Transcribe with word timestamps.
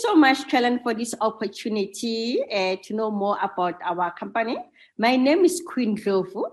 so 0.00 0.14
much, 0.14 0.48
Kellen, 0.48 0.80
for 0.82 0.94
this 0.94 1.14
opportunity 1.20 2.42
uh, 2.50 2.76
to 2.82 2.94
know 2.94 3.10
more 3.10 3.36
about 3.42 3.74
our 3.84 4.12
company. 4.12 4.56
My 4.98 5.16
name 5.16 5.44
is 5.44 5.62
Queen 5.66 5.96
Ndlovu. 5.96 6.44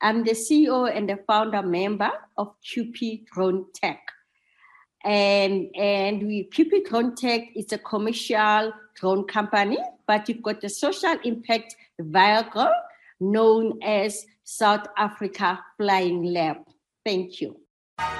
I'm 0.00 0.24
the 0.24 0.32
CEO 0.32 0.94
and 0.94 1.08
the 1.08 1.18
founder 1.26 1.62
member 1.62 2.10
of 2.36 2.54
QP 2.62 3.26
Drone 3.26 3.66
Tech. 3.74 4.00
And, 5.04 5.74
and 5.76 6.22
we, 6.26 6.48
QP 6.52 6.84
Drone 6.84 7.14
Tech 7.14 7.42
is 7.56 7.72
a 7.72 7.78
commercial 7.78 8.72
drone 8.94 9.24
company, 9.24 9.78
but 10.06 10.26
we've 10.28 10.42
got 10.42 10.62
a 10.62 10.68
social 10.68 11.16
impact 11.24 11.74
vehicle 11.98 12.72
known 13.20 13.82
as 13.82 14.24
South 14.44 14.86
Africa 14.96 15.60
Flying 15.76 16.24
Lab. 16.24 16.58
Thank 17.04 17.40
you. 17.40 17.61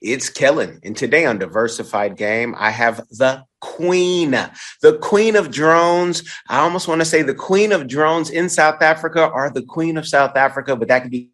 it's 0.00 0.30
Kellen, 0.30 0.80
and 0.82 0.96
today 0.96 1.26
on 1.26 1.38
Diversified 1.38 2.16
Game, 2.16 2.54
I 2.56 2.70
have 2.70 3.06
the 3.10 3.44
queen, 3.60 4.30
the 4.30 4.98
queen 5.02 5.36
of 5.36 5.50
drones. 5.50 6.22
I 6.48 6.60
almost 6.60 6.88
want 6.88 7.02
to 7.02 7.04
say 7.04 7.22
the 7.22 7.34
queen 7.34 7.72
of 7.72 7.86
drones 7.86 8.30
in 8.30 8.48
South 8.48 8.80
Africa 8.80 9.26
or 9.26 9.50
the 9.50 9.62
queen 9.62 9.96
of 9.98 10.08
South 10.08 10.36
Africa, 10.36 10.74
but 10.74 10.88
that 10.88 11.02
could 11.02 11.10
be 11.10 11.30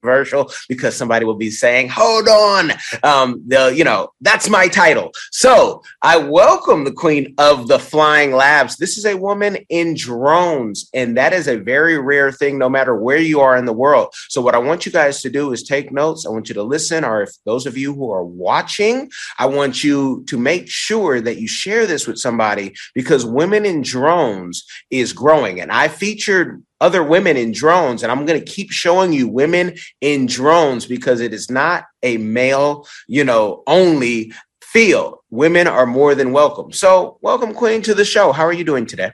controversial 0.00 0.50
because 0.68 0.96
somebody 0.96 1.24
will 1.24 1.34
be 1.34 1.50
saying, 1.50 1.88
hold 1.88 2.28
on, 2.28 2.72
um, 3.02 3.42
the, 3.46 3.72
you 3.74 3.84
know, 3.84 4.12
that's 4.20 4.48
my 4.48 4.68
title. 4.68 5.12
So 5.30 5.82
I 6.02 6.16
welcome 6.16 6.84
the 6.84 6.92
queen 6.92 7.34
of 7.38 7.68
the 7.68 7.78
flying 7.78 8.32
labs. 8.32 8.76
This 8.76 8.96
is 8.96 9.06
a 9.06 9.16
woman 9.16 9.58
in 9.68 9.94
drones, 9.94 10.88
and 10.94 11.16
that 11.16 11.32
is 11.32 11.48
a 11.48 11.56
very 11.56 11.98
rare 11.98 12.32
thing, 12.32 12.58
no 12.58 12.68
matter 12.68 12.96
where 12.96 13.18
you 13.18 13.40
are 13.40 13.56
in 13.56 13.64
the 13.64 13.72
world. 13.72 14.12
So 14.28 14.40
what 14.40 14.54
I 14.54 14.58
want 14.58 14.86
you 14.86 14.92
guys 14.92 15.22
to 15.22 15.30
do 15.30 15.52
is 15.52 15.62
take 15.62 15.92
notes. 15.92 16.26
I 16.26 16.30
want 16.30 16.48
you 16.48 16.54
to 16.54 16.62
listen, 16.62 17.04
or 17.04 17.22
if 17.22 17.30
those 17.44 17.66
of 17.66 17.76
you 17.76 17.94
who 17.94 18.10
are 18.10 18.24
watching, 18.24 19.10
I 19.38 19.46
want 19.46 19.84
you 19.84 20.24
to 20.28 20.38
make 20.38 20.68
sure 20.68 21.20
that 21.20 21.38
you 21.38 21.48
share 21.48 21.86
this 21.86 22.06
with 22.06 22.18
somebody 22.18 22.74
because 22.94 23.24
women 23.24 23.66
in 23.66 23.82
drones 23.82 24.64
is 24.90 25.12
growing. 25.12 25.60
And 25.60 25.70
I 25.70 25.88
featured 25.88 26.62
other 26.80 27.02
women 27.02 27.36
in 27.36 27.52
drones. 27.52 28.02
And 28.02 28.10
I'm 28.10 28.26
going 28.26 28.38
to 28.38 28.52
keep 28.52 28.70
showing 28.70 29.12
you 29.12 29.28
women 29.28 29.76
in 30.00 30.26
drones 30.26 30.86
because 30.86 31.20
it 31.20 31.32
is 31.34 31.50
not 31.50 31.84
a 32.02 32.16
male, 32.16 32.86
you 33.06 33.24
know, 33.24 33.62
only 33.66 34.32
field. 34.62 35.18
Women 35.30 35.66
are 35.66 35.86
more 35.86 36.14
than 36.14 36.32
welcome. 36.32 36.72
So, 36.72 37.18
welcome, 37.22 37.54
Queen, 37.54 37.82
to 37.82 37.94
the 37.94 38.04
show. 38.04 38.32
How 38.32 38.44
are 38.44 38.52
you 38.52 38.64
doing 38.64 38.86
today? 38.86 39.12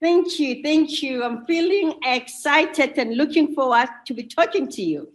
Thank 0.00 0.40
you. 0.40 0.62
Thank 0.62 1.02
you. 1.02 1.22
I'm 1.22 1.46
feeling 1.46 1.94
excited 2.04 2.98
and 2.98 3.16
looking 3.16 3.54
forward 3.54 3.88
to 4.06 4.14
be 4.14 4.24
talking 4.24 4.68
to 4.70 4.82
you. 4.82 5.08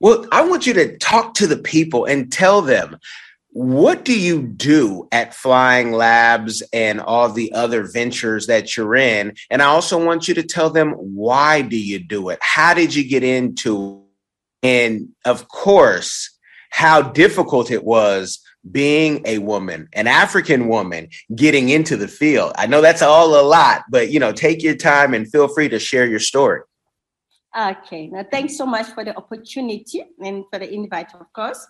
Well, 0.00 0.26
I 0.32 0.46
want 0.46 0.66
you 0.66 0.74
to 0.74 0.98
talk 0.98 1.34
to 1.34 1.46
the 1.46 1.56
people 1.56 2.04
and 2.04 2.30
tell 2.30 2.60
them 2.62 2.98
what 3.58 4.04
do 4.04 4.18
you 4.18 4.42
do 4.42 5.08
at 5.12 5.34
Flying 5.34 5.92
Labs 5.92 6.62
and 6.72 7.00
all 7.00 7.30
the 7.30 7.52
other 7.52 7.84
ventures 7.90 8.46
that 8.48 8.76
you're 8.76 8.96
in? 8.96 9.34
And 9.50 9.62
I 9.62 9.66
also 9.66 10.02
want 10.04 10.28
you 10.28 10.34
to 10.34 10.42
tell 10.42 10.70
them 10.70 10.92
why 10.92 11.62
do 11.62 11.78
you 11.78 11.98
do 11.98 12.28
it? 12.28 12.38
How 12.42 12.74
did 12.74 12.94
you 12.94 13.08
get 13.08 13.22
into 13.24 14.00
it? 14.00 14.06
and 14.66 15.08
of 15.24 15.48
course, 15.48 16.36
how 16.70 17.00
difficult 17.00 17.70
it 17.70 17.84
was 17.84 18.40
being 18.72 19.22
a 19.24 19.38
woman, 19.38 19.88
an 19.92 20.08
African 20.08 20.66
woman 20.66 21.08
getting 21.34 21.68
into 21.68 21.96
the 21.96 22.08
field. 22.08 22.52
I 22.56 22.66
know 22.66 22.80
that's 22.80 23.02
all 23.02 23.40
a 23.40 23.46
lot, 23.46 23.84
but 23.88 24.10
you 24.10 24.18
know, 24.18 24.32
take 24.32 24.62
your 24.62 24.74
time 24.74 25.14
and 25.14 25.30
feel 25.30 25.46
free 25.46 25.68
to 25.68 25.78
share 25.78 26.06
your 26.06 26.18
story. 26.18 26.62
Okay. 27.56 28.08
Now, 28.08 28.24
thanks 28.30 28.58
so 28.58 28.66
much 28.66 28.86
for 28.88 29.04
the 29.04 29.16
opportunity 29.16 30.04
and 30.20 30.44
for 30.50 30.58
the 30.58 30.70
invite, 30.70 31.14
of 31.14 31.32
course. 31.32 31.64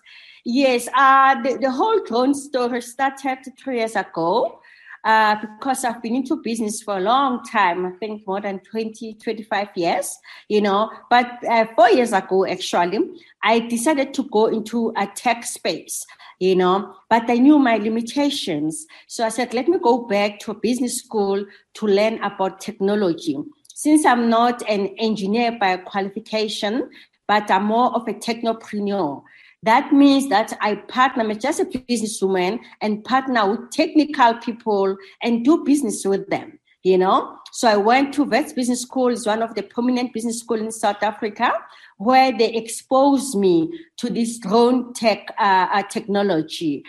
Yes, 0.49 0.87
uh, 0.95 1.41
the, 1.41 1.57
the 1.57 1.69
whole 1.69 2.01
drone 2.05 2.33
story 2.33 2.81
started 2.81 3.39
three 3.59 3.79
years 3.79 3.97
ago 3.97 4.61
uh, 5.03 5.35
because 5.41 5.83
I've 5.83 6.01
been 6.01 6.15
into 6.15 6.37
business 6.37 6.81
for 6.81 6.99
a 6.99 7.01
long 7.01 7.43
time, 7.43 7.85
I 7.85 7.91
think 7.99 8.25
more 8.25 8.39
than 8.39 8.59
20, 8.59 9.15
25 9.15 9.67
years, 9.75 10.17
you 10.47 10.61
know. 10.61 10.89
But 11.09 11.43
uh, 11.43 11.65
four 11.75 11.89
years 11.89 12.13
ago, 12.13 12.45
actually, 12.45 12.97
I 13.43 13.59
decided 13.59 14.13
to 14.13 14.23
go 14.23 14.45
into 14.45 14.93
a 14.95 15.07
tech 15.07 15.43
space, 15.43 16.05
you 16.39 16.55
know, 16.55 16.95
but 17.09 17.29
I 17.29 17.33
knew 17.33 17.59
my 17.59 17.75
limitations. 17.75 18.85
So 19.07 19.25
I 19.25 19.29
said, 19.29 19.53
let 19.53 19.67
me 19.67 19.79
go 19.83 20.07
back 20.07 20.39
to 20.39 20.51
a 20.51 20.55
business 20.55 20.99
school 20.99 21.45
to 21.73 21.85
learn 21.85 22.23
about 22.23 22.61
technology. 22.61 23.35
Since 23.75 24.05
I'm 24.05 24.29
not 24.29 24.63
an 24.69 24.95
engineer 24.97 25.57
by 25.59 25.75
qualification, 25.75 26.89
but 27.27 27.51
I'm 27.51 27.65
more 27.65 27.93
of 27.93 28.07
a 28.07 28.13
technopreneur. 28.13 29.21
That 29.63 29.91
means 29.91 30.29
that 30.29 30.53
I 30.61 30.75
partner 30.75 31.33
just 31.33 31.59
a 31.59 31.65
businesswoman 31.65 32.59
and 32.81 33.03
partner 33.03 33.49
with 33.49 33.71
technical 33.71 34.35
people 34.35 34.97
and 35.23 35.43
do 35.43 35.63
business 35.63 36.05
with 36.05 36.29
them. 36.29 36.59
You 36.83 36.97
know, 36.97 37.37
so 37.51 37.67
I 37.67 37.75
went 37.75 38.13
to 38.13 38.23
Wits 38.23 38.53
Business 38.53 38.83
School, 38.83 39.09
is 39.09 39.25
one 39.25 39.41
of 39.41 39.55
the 39.55 39.63
prominent 39.63 40.13
business 40.13 40.39
school 40.39 40.57
in 40.57 40.71
South 40.71 41.01
Africa, 41.01 41.51
where 41.97 42.31
they 42.31 42.53
exposed 42.53 43.35
me 43.35 43.69
to 43.97 44.09
this 44.09 44.37
drone 44.37 44.93
tech 44.93 45.27
uh, 45.39 45.67
uh, 45.73 45.83
technology. 45.83 46.83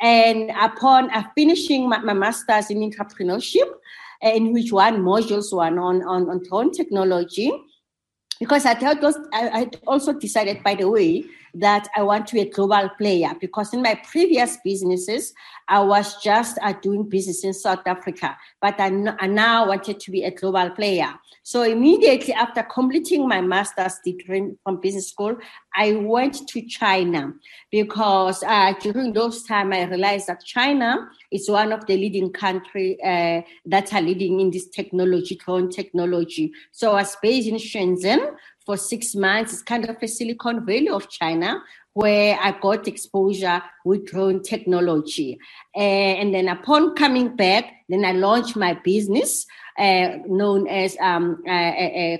And 0.00 0.50
upon 0.50 1.10
uh, 1.10 1.24
finishing 1.36 1.88
my, 1.88 1.98
my, 1.98 2.14
master's 2.14 2.70
in 2.70 2.78
entrepreneurship, 2.78 3.70
in 4.22 4.52
which 4.52 4.72
one 4.72 5.02
modules 5.02 5.52
were 5.52 5.64
on, 5.64 6.02
on, 6.02 6.28
on 6.28 6.42
drone 6.42 6.72
technology, 6.72 7.52
because 8.40 8.66
I, 8.66 8.74
thought 8.74 9.02
I, 9.32 9.48
I 9.48 9.70
also 9.86 10.12
decided, 10.12 10.62
by 10.62 10.74
the 10.74 10.88
way, 10.90 11.24
that 11.58 11.88
I 11.96 12.02
want 12.02 12.26
to 12.28 12.34
be 12.34 12.40
a 12.42 12.50
global 12.50 12.88
player 12.98 13.30
because 13.40 13.72
in 13.72 13.82
my 13.82 14.00
previous 14.10 14.58
businesses, 14.62 15.32
I 15.68 15.80
was 15.80 16.22
just 16.22 16.58
uh, 16.62 16.74
doing 16.80 17.08
business 17.08 17.44
in 17.44 17.54
South 17.54 17.86
Africa, 17.86 18.36
but 18.60 18.78
I, 18.78 18.86
n- 18.86 19.16
I 19.18 19.26
now 19.26 19.68
wanted 19.68 19.98
to 20.00 20.10
be 20.10 20.24
a 20.24 20.30
global 20.30 20.70
player. 20.70 21.12
So 21.42 21.62
immediately 21.62 22.34
after 22.34 22.62
completing 22.62 23.26
my 23.26 23.40
master's 23.40 23.98
degree 24.04 24.52
from 24.62 24.80
business 24.80 25.08
school, 25.08 25.36
I 25.74 25.92
went 25.92 26.46
to 26.48 26.62
China 26.62 27.32
because 27.70 28.42
uh, 28.42 28.74
during 28.80 29.12
those 29.12 29.42
time 29.44 29.72
I 29.72 29.84
realized 29.84 30.26
that 30.26 30.44
China 30.44 31.08
is 31.30 31.48
one 31.48 31.72
of 31.72 31.86
the 31.86 31.96
leading 31.96 32.32
country 32.32 32.98
uh, 33.02 33.42
that 33.66 33.92
are 33.94 34.02
leading 34.02 34.40
in 34.40 34.50
this 34.50 34.68
technology, 34.68 35.38
technology. 35.70 36.52
So 36.72 36.92
I 36.92 37.02
was 37.02 37.16
based 37.22 37.48
in 37.48 37.56
Shenzhen 37.56 38.34
for 38.66 38.76
six 38.76 39.14
months. 39.14 39.52
It's 39.52 39.62
kind 39.62 39.88
of 39.88 39.96
a 40.02 40.08
Silicon 40.08 40.66
Valley 40.66 40.88
of 40.88 41.08
China 41.08 41.62
where 41.94 42.38
I 42.42 42.50
got 42.60 42.86
exposure 42.86 43.62
with 43.84 44.04
drone 44.04 44.42
technology. 44.42 45.38
Uh, 45.74 45.78
and 46.20 46.34
then 46.34 46.48
upon 46.48 46.94
coming 46.94 47.34
back, 47.36 47.64
then 47.88 48.04
I 48.04 48.12
launched 48.12 48.56
my 48.56 48.74
business 48.84 49.46
uh, 49.78 50.18
known 50.26 50.68
as 50.68 50.94
um, 51.00 51.42
uh, 51.48 52.18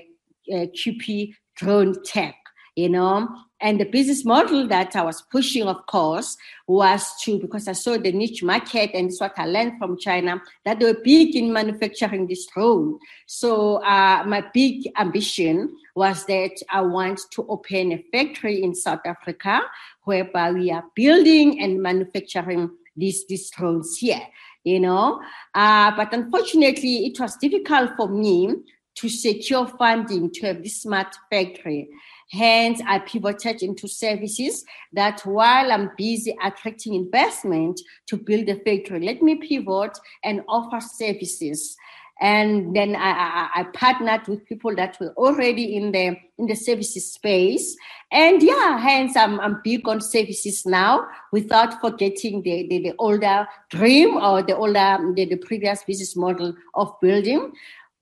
QP 0.49 1.35
Drone 1.55 2.01
Tech, 2.03 2.35
you 2.77 2.87
know. 2.87 3.27
And 3.59 3.79
the 3.79 3.85
business 3.85 4.23
model 4.23 4.67
that 4.67 4.95
I 4.95 5.01
was 5.01 5.23
pushing, 5.23 5.63
of 5.63 5.87
course, 5.87 6.37
was 6.67 7.11
to, 7.23 7.39
because 7.39 7.67
I 7.67 7.71
saw 7.71 7.97
the 7.97 8.11
niche 8.11 8.43
market 8.43 8.91
and 8.93 9.09
it's 9.09 9.19
what 9.19 9.33
I 9.35 9.47
learned 9.47 9.79
from 9.79 9.97
China, 9.97 10.39
that 10.63 10.79
they 10.79 10.85
were 10.85 11.01
big 11.03 11.35
in 11.35 11.51
manufacturing 11.51 12.27
this 12.27 12.45
drone. 12.45 12.99
So 13.25 13.77
uh, 13.77 14.23
my 14.27 14.45
big 14.53 14.87
ambition 14.95 15.75
was 15.95 16.25
that 16.27 16.51
I 16.69 16.81
want 16.81 17.19
to 17.31 17.47
open 17.49 17.93
a 17.93 18.05
factory 18.11 18.61
in 18.61 18.75
South 18.75 19.01
Africa 19.05 19.61
whereby 20.03 20.51
we 20.51 20.69
are 20.71 20.85
building 20.93 21.59
and 21.59 21.81
manufacturing 21.81 22.69
these, 22.95 23.25
these 23.25 23.49
drones 23.49 23.97
here, 23.97 24.21
you 24.63 24.79
know. 24.79 25.19
Uh, 25.55 25.95
but 25.97 26.13
unfortunately, 26.13 27.07
it 27.07 27.19
was 27.19 27.35
difficult 27.37 27.97
for 27.97 28.07
me 28.07 28.53
to 28.97 29.09
secure 29.09 29.67
funding 29.67 30.31
to 30.31 30.47
have 30.47 30.63
this 30.63 30.81
smart 30.81 31.15
factory. 31.31 31.89
Hence, 32.29 32.81
I 32.85 32.99
pivoted 32.99 33.63
into 33.63 33.87
services 33.87 34.65
that 34.91 35.21
while 35.21 35.71
I'm 35.71 35.91
busy 35.97 36.35
attracting 36.43 36.93
investment 36.93 37.79
to 38.07 38.17
build 38.17 38.49
a 38.49 38.55
factory, 38.55 38.99
let 38.99 39.21
me 39.21 39.35
pivot 39.35 39.97
and 40.23 40.41
offer 40.49 40.81
services. 40.81 41.77
And 42.19 42.75
then 42.75 42.95
I, 42.95 43.11
I, 43.11 43.49
I, 43.61 43.63
partnered 43.75 44.27
with 44.27 44.43
people 44.45 44.75
that 44.75 44.99
were 44.99 45.13
already 45.17 45.75
in 45.75 45.91
the 45.91 46.17
in 46.39 46.47
the 46.47 46.55
services 46.55 47.13
space. 47.13 47.77
And 48.11 48.41
yeah, 48.41 48.79
hence 48.79 49.15
I'm, 49.15 49.39
I'm 49.39 49.61
big 49.63 49.87
on 49.87 50.01
services 50.01 50.65
now 50.65 51.07
without 51.31 51.79
forgetting 51.79 52.41
the, 52.41 52.67
the, 52.69 52.79
the 52.79 52.95
older 52.97 53.47
dream 53.69 54.17
or 54.17 54.41
the 54.41 54.55
older 54.55 54.97
the, 55.13 55.25
the 55.25 55.35
previous 55.35 55.83
business 55.83 56.15
model 56.15 56.55
of 56.73 56.99
building. 57.01 57.51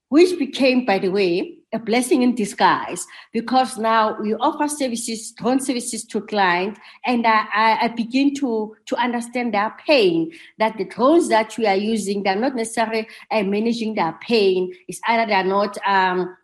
Which 0.10 0.38
became, 0.38 0.86
by 0.86 1.00
the 1.00 1.10
way, 1.10 1.58
a 1.74 1.80
blessing 1.80 2.22
in 2.22 2.34
disguise 2.34 3.06
because 3.34 3.78
now 3.78 4.18
we 4.22 4.34
offer 4.36 4.68
services, 4.68 5.32
drone 5.32 5.60
services 5.60 6.06
to 6.06 6.22
clients, 6.22 6.80
and 7.06 7.28
I, 7.28 7.46
I, 7.82 7.88
begin 7.90 8.34
to, 8.36 8.76
to 8.86 8.96
understand 8.96 9.54
their 9.54 9.76
pain. 9.86 10.32
That 10.58 10.78
the 10.78 10.86
drones 10.86 11.28
that 11.30 11.58
we 11.58 11.68
are 11.68 11.76
using, 11.76 12.24
they're 12.24 12.36
not 12.36 12.56
necessarily 12.56 13.08
uh, 13.30 13.44
managing 13.44 13.96
their 13.96 14.18
pain. 14.22 14.74
It's 14.88 15.02
either 15.08 15.28
they're 15.28 15.44
not 15.44 15.78
um, 15.86 16.36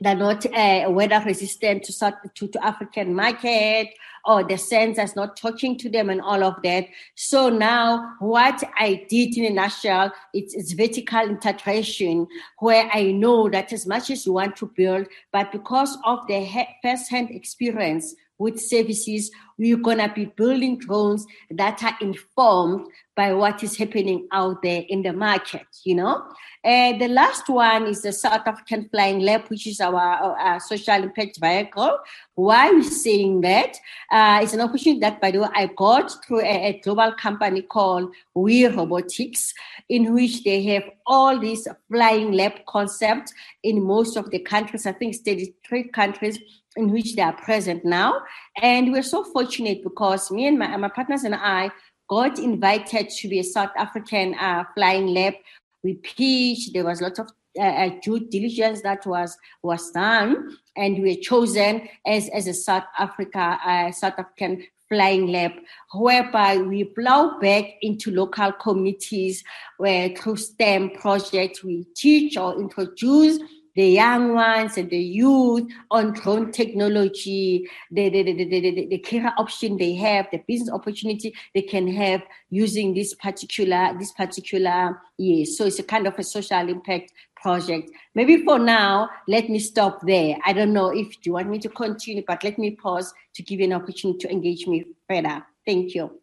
they're 0.00 0.16
not 0.16 0.46
uh, 0.46 0.86
weather 0.90 1.22
resistant 1.24 1.84
to, 1.84 2.14
to, 2.34 2.48
to 2.48 2.64
African 2.64 3.14
market 3.14 3.88
or 4.24 4.42
the 4.44 4.54
sensors 4.54 5.16
not 5.16 5.36
talking 5.36 5.78
to 5.78 5.88
them 5.88 6.10
and 6.10 6.20
all 6.20 6.44
of 6.44 6.54
that. 6.62 6.86
So 7.14 7.48
now 7.48 8.14
what 8.18 8.62
I 8.78 9.06
did 9.08 9.36
in 9.36 9.46
a 9.46 9.50
nutshell, 9.50 10.12
it's, 10.34 10.54
it's 10.54 10.72
vertical 10.72 11.20
integration 11.20 12.26
where 12.58 12.90
I 12.92 13.12
know 13.12 13.48
that 13.48 13.72
as 13.72 13.86
much 13.86 14.10
as 14.10 14.26
you 14.26 14.34
want 14.34 14.56
to 14.56 14.72
build, 14.76 15.06
but 15.32 15.50
because 15.50 15.96
of 16.04 16.26
the 16.26 16.46
first-hand 16.82 17.30
experience 17.30 18.14
with 18.38 18.60
services, 18.60 19.30
we're 19.58 19.76
going 19.76 19.98
to 19.98 20.10
be 20.14 20.26
building 20.26 20.78
drones 20.78 21.26
that 21.50 21.82
are 21.82 21.96
informed 22.00 22.86
by 23.16 23.32
what 23.32 23.64
is 23.64 23.76
happening 23.76 24.28
out 24.30 24.62
there 24.62 24.84
in 24.88 25.02
the 25.02 25.12
market, 25.12 25.66
you 25.84 25.96
know. 25.96 26.22
And 26.62 27.00
the 27.00 27.08
last 27.08 27.48
one 27.48 27.86
is 27.88 28.02
the 28.02 28.12
South 28.12 28.46
African 28.46 28.88
Flying 28.90 29.20
Lab, 29.20 29.48
which 29.48 29.66
is 29.66 29.80
our, 29.80 29.96
our 29.96 30.60
social 30.60 31.02
impact 31.02 31.38
vehicle. 31.40 31.98
Why 32.36 32.70
we're 32.70 32.82
saying 32.84 33.40
that? 33.40 33.76
Uh, 34.12 34.40
it's 34.42 34.54
an 34.54 34.60
opportunity 34.60 35.00
that, 35.00 35.20
by 35.20 35.32
the 35.32 35.40
way, 35.40 35.48
I 35.52 35.66
got 35.76 36.24
through 36.24 36.42
a, 36.42 36.66
a 36.66 36.80
global 36.84 37.12
company 37.12 37.62
called 37.62 38.14
WeRobotics, 38.36 39.52
in 39.88 40.14
which 40.14 40.44
they 40.44 40.62
have 40.64 40.84
all 41.04 41.40
these 41.40 41.66
flying 41.90 42.32
lab 42.32 42.52
concepts 42.68 43.32
in 43.64 43.82
most 43.82 44.16
of 44.16 44.30
the 44.30 44.38
countries. 44.38 44.86
I 44.86 44.92
think 44.92 45.16
33 45.16 45.88
countries 45.88 46.38
in 46.78 46.90
which 46.90 47.16
they 47.16 47.22
are 47.22 47.32
present 47.32 47.84
now. 47.84 48.22
And 48.62 48.92
we're 48.92 49.02
so 49.02 49.24
fortunate 49.24 49.82
because 49.82 50.30
me 50.30 50.46
and 50.46 50.58
my, 50.58 50.76
my 50.76 50.88
partners 50.88 51.24
and 51.24 51.34
I 51.34 51.70
got 52.08 52.38
invited 52.38 53.10
to 53.10 53.28
be 53.28 53.40
a 53.40 53.44
South 53.44 53.72
African 53.76 54.34
uh, 54.34 54.64
flying 54.74 55.08
lab. 55.08 55.34
We 55.82 55.94
pitched, 55.94 56.72
there 56.72 56.84
was 56.84 57.00
a 57.00 57.04
lot 57.04 57.18
of 57.18 57.28
uh, 57.58 57.62
uh, 57.62 57.90
due 58.02 58.20
diligence 58.20 58.82
that 58.82 59.04
was 59.04 59.36
was 59.62 59.90
done, 59.90 60.56
and 60.76 61.02
we 61.02 61.10
were 61.10 61.20
chosen 61.20 61.88
as, 62.06 62.28
as 62.28 62.46
a 62.46 62.54
South 62.54 62.84
Africa 62.96 63.58
uh, 63.64 63.90
South 63.90 64.14
African 64.16 64.64
flying 64.88 65.26
lab, 65.28 65.52
whereby 65.92 66.56
we 66.58 66.84
plow 66.84 67.38
back 67.40 67.64
into 67.82 68.10
local 68.10 68.52
communities 68.52 69.44
where 69.76 70.10
through 70.16 70.36
STEM 70.36 70.90
projects 70.90 71.62
we 71.62 71.84
teach 71.96 72.36
or 72.36 72.58
introduce 72.60 73.38
the 73.78 73.90
young 73.90 74.34
ones 74.34 74.76
and 74.76 74.90
the 74.90 74.98
youth 74.98 75.62
on 75.92 76.12
drone 76.12 76.50
technology, 76.50 77.64
the, 77.92 78.08
the, 78.08 78.24
the, 78.24 78.44
the, 78.44 78.86
the, 78.88 78.98
career 78.98 79.32
option 79.38 79.76
they 79.76 79.94
have, 79.94 80.26
the 80.32 80.42
business 80.48 80.68
opportunity 80.68 81.32
they 81.54 81.62
can 81.62 81.86
have 81.86 82.20
using 82.50 82.92
this 82.92 83.14
particular, 83.14 83.94
this 83.96 84.10
particular 84.10 85.00
year. 85.16 85.44
So 85.44 85.64
it's 85.64 85.78
a 85.78 85.84
kind 85.84 86.08
of 86.08 86.18
a 86.18 86.24
social 86.24 86.68
impact 86.68 87.12
project. 87.36 87.88
Maybe 88.16 88.44
for 88.44 88.58
now, 88.58 89.10
let 89.28 89.48
me 89.48 89.60
stop 89.60 90.00
there. 90.04 90.36
I 90.44 90.52
don't 90.52 90.72
know 90.72 90.88
if 90.88 91.14
you 91.24 91.34
want 91.34 91.48
me 91.48 91.60
to 91.60 91.68
continue, 91.68 92.24
but 92.26 92.42
let 92.42 92.58
me 92.58 92.72
pause 92.72 93.14
to 93.36 93.44
give 93.44 93.60
you 93.60 93.66
an 93.66 93.74
opportunity 93.74 94.18
to 94.26 94.32
engage 94.32 94.66
me 94.66 94.86
further. 95.08 95.46
Thank 95.64 95.94
you. 95.94 96.20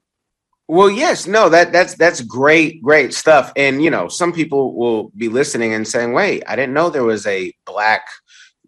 Well, 0.68 0.90
yes, 0.90 1.28
no, 1.28 1.48
that 1.50 1.72
that's 1.72 1.94
that's 1.96 2.22
great, 2.22 2.82
great 2.82 3.14
stuff. 3.14 3.52
And 3.56 3.84
you 3.84 3.92
know, 3.92 4.08
some 4.08 4.34
people 4.34 4.76
will 4.76 5.12
be 5.16 5.30
listening 5.30 5.74
and 5.74 5.88
saying, 5.88 6.14
"Wait, 6.14 6.44
I 6.48 6.56
didn't 6.56 6.74
know 6.74 6.90
there 6.90 7.04
was 7.04 7.28
a 7.28 7.54
black 7.66 8.08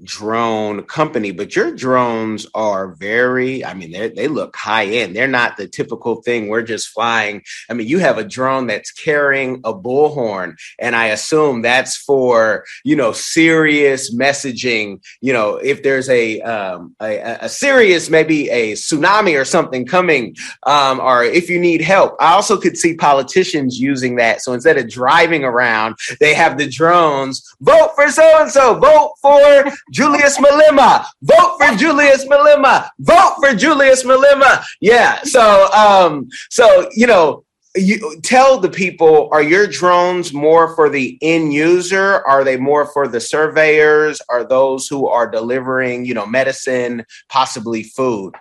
drone 0.03 0.83
company, 0.83 1.31
but 1.31 1.55
your 1.55 1.71
drones 1.71 2.45
are 2.53 2.95
very, 2.95 3.63
I 3.65 3.73
mean, 3.73 3.91
they 3.91 4.27
look 4.27 4.55
high 4.55 4.85
end. 4.85 5.15
They're 5.15 5.27
not 5.27 5.57
the 5.57 5.67
typical 5.67 6.21
thing 6.21 6.47
we're 6.47 6.61
just 6.63 6.89
flying. 6.89 7.44
I 7.69 7.73
mean, 7.73 7.88
you 7.88 7.99
have 7.99 8.17
a 8.17 8.23
drone 8.23 8.67
that's 8.67 8.91
carrying 8.91 9.61
a 9.63 9.73
bullhorn, 9.73 10.55
and 10.79 10.95
I 10.95 11.07
assume 11.07 11.61
that's 11.61 11.97
for, 11.97 12.65
you 12.83 12.95
know, 12.95 13.11
serious 13.11 14.13
messaging. 14.13 15.03
You 15.21 15.33
know, 15.33 15.55
if 15.55 15.83
there's 15.83 16.09
a 16.09 16.41
um, 16.41 16.95
a, 17.01 17.38
a 17.41 17.49
serious, 17.49 18.09
maybe 18.09 18.49
a 18.49 18.73
tsunami 18.73 19.39
or 19.39 19.45
something 19.45 19.85
coming, 19.85 20.35
um, 20.65 20.99
or 20.99 21.23
if 21.23 21.49
you 21.49 21.59
need 21.59 21.81
help. 21.81 22.15
I 22.19 22.33
also 22.33 22.59
could 22.59 22.77
see 22.77 22.95
politicians 22.95 23.79
using 23.79 24.15
that. 24.17 24.41
So 24.41 24.53
instead 24.53 24.77
of 24.77 24.89
driving 24.89 25.44
around, 25.44 25.95
they 26.19 26.33
have 26.33 26.57
the 26.57 26.69
drones. 26.69 27.44
Vote 27.61 27.91
for 27.95 28.09
so 28.09 28.41
and 28.41 28.51
so. 28.51 28.79
Vote 28.79 29.13
for 29.21 29.71
Julius 29.91 30.37
Malema. 30.37 31.05
Vote 31.21 31.57
for 31.59 31.75
Julius 31.75 32.25
Malema. 32.25 32.89
Vote 32.99 33.35
for 33.39 33.55
Julius 33.55 34.03
Malema. 34.03 34.63
Yeah. 34.81 35.21
So, 35.23 35.67
um, 35.71 36.27
so 36.49 36.89
you 36.93 37.07
know, 37.07 37.43
you 37.75 38.19
tell 38.21 38.59
the 38.59 38.69
people: 38.69 39.29
Are 39.31 39.41
your 39.41 39.67
drones 39.67 40.33
more 40.33 40.75
for 40.75 40.89
the 40.89 41.17
end 41.21 41.53
user? 41.53 42.25
Are 42.25 42.43
they 42.43 42.57
more 42.57 42.85
for 42.85 43.07
the 43.07 43.19
surveyors? 43.19 44.21
Are 44.29 44.47
those 44.47 44.87
who 44.87 45.07
are 45.07 45.29
delivering, 45.29 46.05
you 46.05 46.13
know, 46.13 46.25
medicine, 46.25 47.05
possibly 47.29 47.83
food 47.83 48.33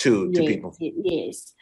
to 0.00 0.32
to 0.32 0.40
people? 0.40 0.76
Yes. 0.80 1.52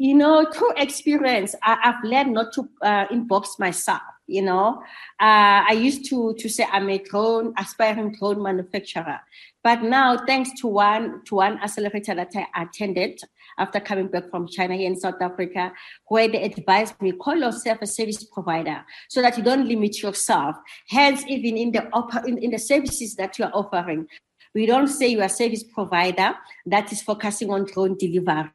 You 0.00 0.14
know, 0.14 0.46
through 0.52 0.74
experience, 0.76 1.56
I, 1.60 1.76
have 1.82 1.96
learned 2.04 2.32
not 2.32 2.52
to 2.52 2.68
uh, 2.82 3.08
inbox 3.08 3.58
myself 3.58 4.02
you 4.28 4.42
know? 4.42 4.80
Uh, 5.20 5.64
i 5.68 5.72
used 5.72 6.04
to 6.08 6.34
to 6.38 6.48
say 6.48 6.64
i'm 6.70 6.88
a 6.88 6.98
drone 6.98 7.52
aspiring 7.58 8.14
drone 8.18 8.42
manufacturer. 8.42 9.18
But 9.64 9.82
now 9.82 10.16
thanks 10.24 10.50
to 10.60 10.68
one 10.68 11.24
to 11.24 11.34
one 11.36 11.58
accelerator 11.58 12.14
that 12.14 12.32
i 12.36 12.62
attended 12.62 13.20
after 13.58 13.80
coming 13.80 14.08
back 14.08 14.30
from 14.30 14.46
china 14.46 14.76
here 14.76 14.86
in 14.86 15.00
south 15.00 15.20
africa 15.20 15.72
where 16.06 16.28
they 16.28 16.42
advised 16.44 17.00
me 17.02 17.12
call 17.12 17.36
yourself 17.36 17.78
a 17.82 17.86
service 17.86 18.22
provider 18.24 18.84
so 19.08 19.20
that 19.20 19.36
you 19.36 19.42
don't 19.42 19.66
limit 19.66 20.02
yourself. 20.02 20.56
Hence 20.88 21.24
even 21.26 21.56
in 21.56 21.72
the 21.72 21.82
in, 22.26 22.38
in 22.38 22.50
the 22.50 22.58
services 22.58 23.16
that 23.16 23.38
you 23.38 23.46
are 23.46 23.52
offering 23.52 24.06
we 24.54 24.66
don't 24.66 24.88
say 24.88 25.08
you 25.08 25.20
are 25.20 25.24
a 25.24 25.28
service 25.28 25.64
provider 25.64 26.34
that 26.66 26.92
is 26.92 27.02
focusing 27.02 27.50
on 27.50 27.64
drone 27.64 27.96
delivery 27.96 28.50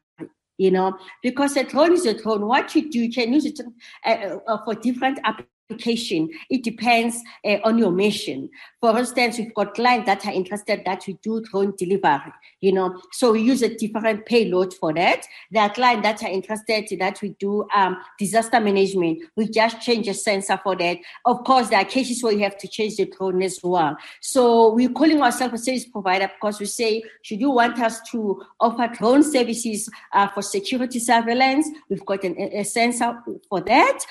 you 0.56 0.70
know, 0.70 0.96
because 1.22 1.56
a 1.56 1.64
drone 1.64 1.92
is 1.92 2.06
a 2.06 2.14
drone. 2.14 2.46
What 2.46 2.74
you 2.74 2.90
do, 2.90 3.00
you 3.00 3.12
can 3.12 3.32
use 3.32 3.44
it 3.44 3.60
uh, 4.06 4.36
uh, 4.46 4.64
for 4.64 4.74
different 4.74 5.18
applications 5.24 5.53
application. 5.70 6.28
It 6.50 6.62
depends 6.62 7.18
uh, 7.44 7.58
on 7.64 7.78
your 7.78 7.90
mission. 7.90 8.50
For 8.80 8.98
instance, 8.98 9.38
we've 9.38 9.54
got 9.54 9.74
clients 9.74 10.06
that 10.06 10.26
are 10.26 10.32
interested 10.32 10.82
that 10.84 11.04
we 11.06 11.14
do 11.22 11.40
drone 11.40 11.74
delivery, 11.76 12.32
you 12.60 12.72
know, 12.72 13.00
so 13.12 13.32
we 13.32 13.40
use 13.40 13.62
a 13.62 13.74
different 13.74 14.26
payload 14.26 14.74
for 14.74 14.92
that. 14.92 15.26
There 15.50 15.62
are 15.62 15.70
clients 15.70 16.02
that 16.02 16.22
are 16.22 16.30
interested 16.30 16.86
that 17.00 17.20
we 17.22 17.30
do 17.40 17.66
um, 17.74 17.96
disaster 18.18 18.60
management. 18.60 19.22
We 19.36 19.48
just 19.48 19.80
change 19.80 20.06
a 20.08 20.14
sensor 20.14 20.60
for 20.62 20.76
that. 20.76 20.98
Of 21.24 21.44
course, 21.44 21.70
there 21.70 21.80
are 21.80 21.84
cases 21.84 22.22
where 22.22 22.32
you 22.32 22.40
have 22.40 22.58
to 22.58 22.68
change 22.68 22.96
the 22.96 23.06
drone 23.06 23.42
as 23.42 23.58
well. 23.62 23.96
So 24.20 24.74
we're 24.74 24.90
calling 24.90 25.22
ourselves 25.22 25.54
a 25.54 25.64
service 25.64 25.86
provider 25.86 26.30
because 26.34 26.60
we 26.60 26.66
say, 26.66 27.02
should 27.22 27.40
you 27.40 27.50
want 27.50 27.78
us 27.80 28.00
to 28.10 28.42
offer 28.60 28.88
drone 28.94 29.22
services 29.22 29.88
uh, 30.12 30.28
for 30.28 30.42
security 30.42 30.98
surveillance? 30.98 31.66
We've 31.88 32.04
got 32.04 32.22
an, 32.24 32.38
a 32.38 32.64
sensor 32.64 33.18
for 33.48 33.60
that 33.62 34.04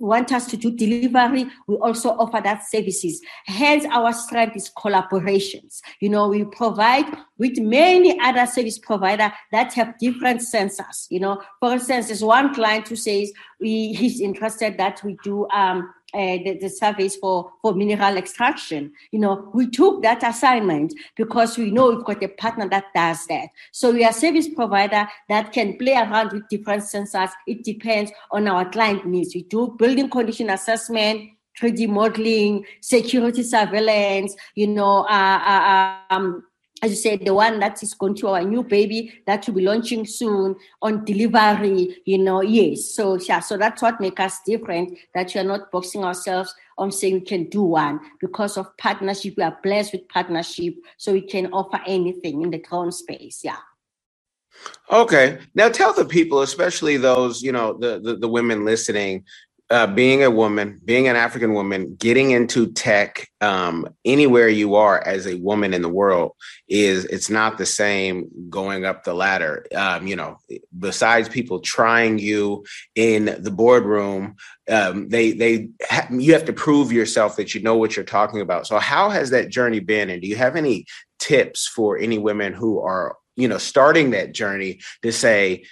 want 0.00 0.32
us 0.32 0.46
to 0.46 0.56
do 0.56 0.70
delivery, 0.70 1.46
we 1.66 1.76
also 1.76 2.10
offer 2.10 2.40
that 2.42 2.68
services. 2.68 3.20
Hence, 3.44 3.84
our 3.92 4.12
strength 4.12 4.56
is 4.56 4.70
collaborations. 4.76 5.80
You 6.00 6.08
know, 6.08 6.28
we 6.28 6.44
provide 6.44 7.04
with 7.38 7.58
many 7.58 8.18
other 8.20 8.46
service 8.46 8.78
provider 8.78 9.32
that 9.52 9.72
have 9.74 9.98
different 9.98 10.40
sensors. 10.40 11.06
You 11.10 11.20
know, 11.20 11.42
for 11.60 11.72
instance, 11.72 12.06
there's 12.08 12.24
one 12.24 12.54
client 12.54 12.88
who 12.88 12.96
says 12.96 13.32
we, 13.60 13.92
he's 13.92 14.20
interested 14.20 14.78
that 14.78 15.02
we 15.04 15.16
do 15.22 15.46
um, 15.50 15.92
uh, 16.14 16.38
the, 16.44 16.58
the 16.60 16.68
surveys 16.68 17.16
for, 17.16 17.52
for 17.62 17.74
mineral 17.74 18.16
extraction. 18.16 18.92
You 19.10 19.20
know, 19.20 19.50
we 19.54 19.68
took 19.68 20.02
that 20.02 20.22
assignment 20.22 20.94
because 21.16 21.56
we 21.56 21.70
know 21.70 21.90
we've 21.90 22.04
got 22.04 22.22
a 22.22 22.28
partner 22.28 22.68
that 22.68 22.86
does 22.94 23.26
that. 23.26 23.48
So 23.72 23.92
we 23.92 24.04
are 24.04 24.12
service 24.12 24.48
provider 24.48 25.08
that 25.28 25.52
can 25.52 25.76
play 25.78 25.94
around 25.94 26.32
with 26.32 26.48
different 26.48 26.82
sensors. 26.82 27.30
It 27.46 27.64
depends 27.64 28.12
on 28.30 28.48
our 28.48 28.68
client 28.68 29.06
needs. 29.06 29.34
We 29.34 29.42
do 29.42 29.74
building 29.78 30.10
condition 30.10 30.50
assessment, 30.50 31.30
3D 31.60 31.88
modeling, 31.88 32.64
security 32.80 33.42
surveillance, 33.42 34.34
you 34.54 34.66
know, 34.66 35.04
uh, 35.08 35.38
uh, 35.44 35.96
um, 36.10 36.44
as 36.82 36.90
you 36.90 36.96
said, 36.96 37.24
the 37.24 37.34
one 37.34 37.60
that 37.60 37.82
is 37.82 37.94
going 37.94 38.14
to 38.16 38.28
our 38.28 38.42
new 38.42 38.62
baby 38.62 39.12
that 39.26 39.46
will 39.46 39.54
be 39.54 39.62
launching 39.62 40.06
soon 40.06 40.56
on 40.80 41.04
delivery, 41.04 41.98
you 42.04 42.18
know, 42.18 42.40
yes. 42.40 42.94
So 42.94 43.16
yeah, 43.16 43.40
so 43.40 43.56
that's 43.56 43.82
what 43.82 44.00
makes 44.00 44.20
us 44.20 44.40
different, 44.46 44.96
that 45.14 45.32
we 45.34 45.40
are 45.40 45.44
not 45.44 45.70
boxing 45.70 46.04
ourselves 46.04 46.54
on 46.78 46.90
saying 46.90 47.14
we 47.14 47.20
can 47.20 47.44
do 47.50 47.62
one 47.62 48.00
because 48.20 48.56
of 48.56 48.74
partnership. 48.78 49.34
We 49.36 49.42
are 49.42 49.58
blessed 49.62 49.92
with 49.92 50.08
partnership, 50.08 50.74
so 50.96 51.12
we 51.12 51.20
can 51.20 51.52
offer 51.52 51.80
anything 51.86 52.42
in 52.42 52.50
the 52.50 52.58
drone 52.58 52.92
space. 52.92 53.40
Yeah. 53.44 53.58
Okay. 54.90 55.38
Now 55.54 55.68
tell 55.68 55.92
the 55.92 56.04
people, 56.04 56.42
especially 56.42 56.96
those, 56.96 57.42
you 57.42 57.52
know, 57.52 57.78
the, 57.78 58.00
the, 58.00 58.16
the 58.16 58.28
women 58.28 58.64
listening, 58.64 59.24
uh, 59.70 59.86
being 59.86 60.24
a 60.24 60.30
woman, 60.30 60.80
being 60.84 61.06
an 61.06 61.14
African 61.14 61.54
woman, 61.54 61.94
getting 61.94 62.32
into 62.32 62.72
tech 62.72 63.28
um, 63.40 63.86
anywhere 64.04 64.48
you 64.48 64.74
are 64.74 65.00
as 65.06 65.28
a 65.28 65.36
woman 65.36 65.72
in 65.72 65.80
the 65.80 65.88
world 65.88 66.32
is 66.68 67.04
it's 67.04 67.30
not 67.30 67.56
the 67.56 67.66
same 67.66 68.28
going 68.50 68.84
up 68.84 69.04
the 69.04 69.14
ladder. 69.14 69.64
Um, 69.74 70.08
you 70.08 70.16
know, 70.16 70.38
besides 70.76 71.28
people 71.28 71.60
trying 71.60 72.18
you 72.18 72.64
in 72.96 73.36
the 73.38 73.52
boardroom, 73.52 74.34
um, 74.68 75.08
they 75.08 75.32
they 75.32 75.68
ha- 75.88 76.08
you 76.10 76.32
have 76.32 76.46
to 76.46 76.52
prove 76.52 76.90
yourself 76.90 77.36
that 77.36 77.54
you 77.54 77.62
know 77.62 77.76
what 77.76 77.94
you're 77.94 78.04
talking 78.04 78.40
about. 78.40 78.66
So, 78.66 78.78
how 78.80 79.08
has 79.08 79.30
that 79.30 79.50
journey 79.50 79.80
been? 79.80 80.10
And 80.10 80.20
do 80.20 80.26
you 80.26 80.36
have 80.36 80.56
any 80.56 80.86
tips 81.20 81.68
for 81.68 81.96
any 81.96 82.18
women 82.18 82.52
who 82.52 82.80
are 82.80 83.16
you 83.36 83.46
know 83.46 83.58
starting 83.58 84.10
that 84.10 84.32
journey 84.32 84.80
to 85.02 85.12
say 85.12 85.64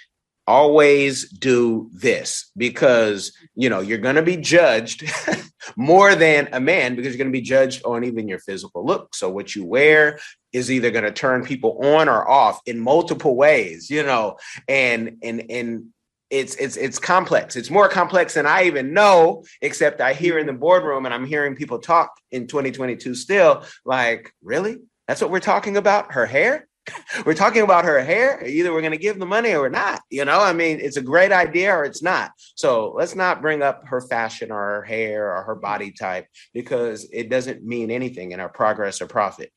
always 0.49 1.29
do 1.29 1.91
this 1.93 2.51
because 2.57 3.31
you 3.55 3.69
know 3.69 3.81
you're 3.81 3.99
going 3.99 4.15
to 4.15 4.23
be 4.23 4.35
judged 4.35 5.03
more 5.77 6.15
than 6.15 6.49
a 6.51 6.59
man 6.59 6.95
because 6.95 7.13
you're 7.13 7.23
going 7.23 7.31
to 7.31 7.39
be 7.39 7.45
judged 7.45 7.85
on 7.85 8.03
even 8.03 8.27
your 8.27 8.39
physical 8.39 8.83
look. 8.83 9.13
So 9.13 9.29
what 9.29 9.55
you 9.55 9.63
wear 9.63 10.19
is 10.51 10.71
either 10.71 10.89
going 10.89 11.03
to 11.03 11.11
turn 11.11 11.45
people 11.45 11.77
on 11.85 12.09
or 12.09 12.27
off 12.27 12.59
in 12.65 12.79
multiple 12.79 13.35
ways 13.35 13.91
you 13.91 14.01
know 14.01 14.37
and 14.67 15.17
and 15.21 15.45
and 15.51 15.85
it's 16.31 16.55
it's 16.55 16.77
it's 16.77 16.99
complex. 16.99 17.55
It's 17.55 17.69
more 17.69 17.87
complex 17.87 18.33
than 18.33 18.47
i 18.47 18.63
even 18.63 18.93
know 18.93 19.43
except 19.61 20.01
i 20.01 20.13
hear 20.13 20.39
in 20.39 20.47
the 20.47 20.53
boardroom 20.53 21.05
and 21.05 21.13
i'm 21.13 21.25
hearing 21.25 21.55
people 21.55 21.79
talk 21.79 22.11
in 22.31 22.47
2022 22.47 23.13
still 23.13 23.63
like 23.85 24.33
really? 24.41 24.79
That's 25.07 25.21
what 25.21 25.31
we're 25.31 25.39
talking 25.39 25.75
about? 25.75 26.13
Her 26.13 26.27
hair 26.27 26.67
we're 27.25 27.33
talking 27.33 27.61
about 27.61 27.85
her 27.85 28.03
hair. 28.03 28.45
Either 28.45 28.73
we're 28.73 28.81
going 28.81 28.91
to 28.91 28.97
give 28.97 29.19
the 29.19 29.25
money 29.25 29.51
or 29.51 29.61
we're 29.61 29.69
not. 29.69 30.01
You 30.09 30.25
know, 30.25 30.39
I 30.39 30.53
mean, 30.53 30.79
it's 30.79 30.97
a 30.97 31.01
great 31.01 31.31
idea 31.31 31.75
or 31.75 31.83
it's 31.83 32.01
not. 32.01 32.31
So 32.55 32.93
let's 32.95 33.15
not 33.15 33.41
bring 33.41 33.61
up 33.61 33.87
her 33.87 34.01
fashion 34.01 34.51
or 34.51 34.57
her 34.57 34.83
hair 34.83 35.35
or 35.35 35.43
her 35.43 35.55
body 35.55 35.91
type 35.91 36.27
because 36.53 37.07
it 37.11 37.29
doesn't 37.29 37.63
mean 37.63 37.91
anything 37.91 38.31
in 38.31 38.39
our 38.39 38.49
progress 38.49 39.01
or 39.01 39.07
profit. 39.07 39.51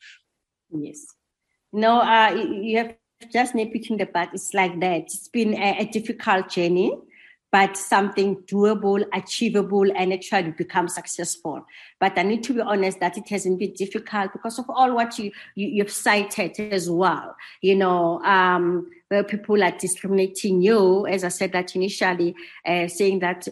Yes. 0.71 1.07
No, 1.73 2.01
uh, 2.01 2.31
you 2.35 2.79
have 2.79 2.95
just 3.33 3.55
nitpicking 3.55 3.99
the 3.99 4.07
part. 4.07 4.31
It's 4.33 4.53
like 4.53 4.79
that. 4.81 5.03
It's 5.03 5.29
been 5.29 5.55
a, 5.55 5.79
a 5.81 5.85
difficult 5.87 6.49
journey 6.49 6.97
but 7.53 7.77
something 7.77 8.37
doable, 8.45 9.05
achievable, 9.13 9.87
and 9.95 10.13
actually 10.13 10.51
become 10.53 10.89
successful. 10.89 11.65
But 12.01 12.19
I 12.19 12.23
need 12.23 12.43
to 12.45 12.55
be 12.55 12.63
honest 12.63 12.99
that 13.01 13.19
it 13.19 13.29
hasn't 13.29 13.59
been 13.59 13.75
difficult 13.75 14.33
because 14.33 14.59
of 14.59 14.65
all 14.71 14.95
what 14.95 15.19
you, 15.19 15.31
you 15.55 15.83
have 15.83 15.93
cited 15.93 16.59
as 16.59 16.89
well. 16.91 17.37
You 17.61 17.77
know, 17.77 18.23
um, 18.25 18.91
where 19.13 19.23
people 19.23 19.63
are 19.63 19.73
discriminating 19.73 20.63
you, 20.63 21.07
as 21.07 21.23
I 21.23 21.29
said 21.29 21.53
that 21.53 21.77
initially, 21.77 22.35
uh, 22.67 22.89
saying 22.89 23.19
that 23.19 23.47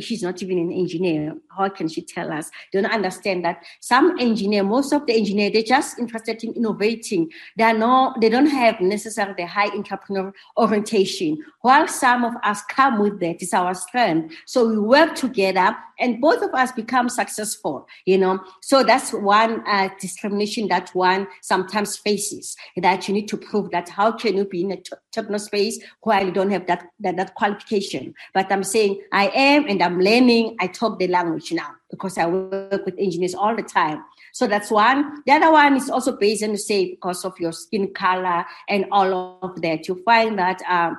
she's 0.00 0.24
not 0.24 0.42
even 0.42 0.58
an 0.58 0.72
engineer. 0.72 1.36
How 1.56 1.68
can 1.68 1.86
she 1.86 2.02
tell 2.02 2.32
us? 2.32 2.50
Don't 2.72 2.84
understand 2.86 3.44
that 3.44 3.62
some 3.80 4.18
engineer, 4.18 4.64
most 4.64 4.92
of 4.92 5.06
the 5.06 5.14
engineer, 5.14 5.52
they're 5.52 5.62
just 5.62 6.00
interested 6.00 6.42
in 6.42 6.54
innovating. 6.54 7.30
They 7.56 7.62
are 7.62 7.78
not, 7.78 8.20
they 8.20 8.28
don't 8.28 8.48
have 8.48 8.80
necessarily 8.80 9.36
the 9.38 9.46
high 9.46 9.68
entrepreneur 9.68 10.32
orientation. 10.56 11.38
While 11.60 11.86
some 11.86 12.24
of 12.24 12.34
us 12.42 12.62
come 12.68 12.98
with 12.98 13.20
that, 13.20 13.40
it's 13.40 13.54
our 13.54 13.74
strength. 13.74 14.34
So 14.46 14.68
we 14.68 14.80
work 14.80 15.14
together 15.14 15.76
and 16.00 16.20
both 16.20 16.42
of 16.42 16.52
us 16.54 16.72
become 16.72 17.08
successful, 17.08 17.86
you 18.04 18.18
know. 18.18 18.40
So 18.62 18.82
that's 18.82 19.12
one 19.12 19.62
uh, 19.66 19.90
discrimination 20.00 20.66
that 20.68 20.90
one 20.90 21.28
sometimes 21.40 21.96
faces, 21.96 22.56
that 22.76 23.06
you 23.06 23.14
need 23.14 23.28
to 23.28 23.36
prove 23.36 23.70
that 23.70 23.88
how 23.88 24.10
can 24.10 24.36
you 24.36 24.44
be 24.44 24.62
in 24.62 24.72
a 24.72 24.76
techno 25.14 25.38
space 25.38 25.78
while 26.02 26.24
you 26.24 26.32
don't 26.32 26.50
have 26.50 26.66
that, 26.66 26.86
that, 27.00 27.16
that 27.16 27.34
qualification. 27.34 28.14
But 28.34 28.50
I'm 28.50 28.64
saying 28.64 29.00
I 29.12 29.28
am 29.28 29.68
and 29.68 29.82
I'm 29.82 30.00
learning, 30.00 30.56
I 30.60 30.66
talk 30.66 30.98
the 30.98 31.08
language 31.08 31.52
now 31.52 31.70
because 31.90 32.18
I 32.18 32.26
work 32.26 32.84
with 32.84 32.94
engineers 32.98 33.34
all 33.34 33.54
the 33.54 33.62
time. 33.62 34.02
So 34.32 34.48
that's 34.48 34.70
one. 34.70 35.22
The 35.26 35.32
other 35.32 35.52
one 35.52 35.76
is 35.76 35.88
also 35.88 36.16
based 36.16 36.42
on 36.42 36.52
the 36.52 36.58
say 36.58 36.90
because 36.90 37.24
of 37.24 37.38
your 37.38 37.52
skin 37.52 37.92
color 37.94 38.44
and 38.68 38.86
all 38.90 39.38
of 39.42 39.62
that. 39.62 39.86
You 39.86 40.02
find 40.04 40.38
that 40.38 40.60
um, 40.68 40.98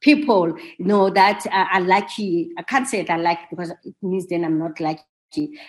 people 0.00 0.56
know 0.78 1.10
that 1.10 1.46
uh, 1.46 1.66
are 1.72 1.80
lucky. 1.80 2.50
I 2.58 2.62
can't 2.62 2.88
say 2.88 3.02
that 3.02 3.20
like 3.20 3.38
because 3.50 3.70
it 3.70 3.94
means 4.02 4.26
then 4.26 4.44
I'm 4.44 4.58
not 4.58 4.80
lucky. 4.80 5.02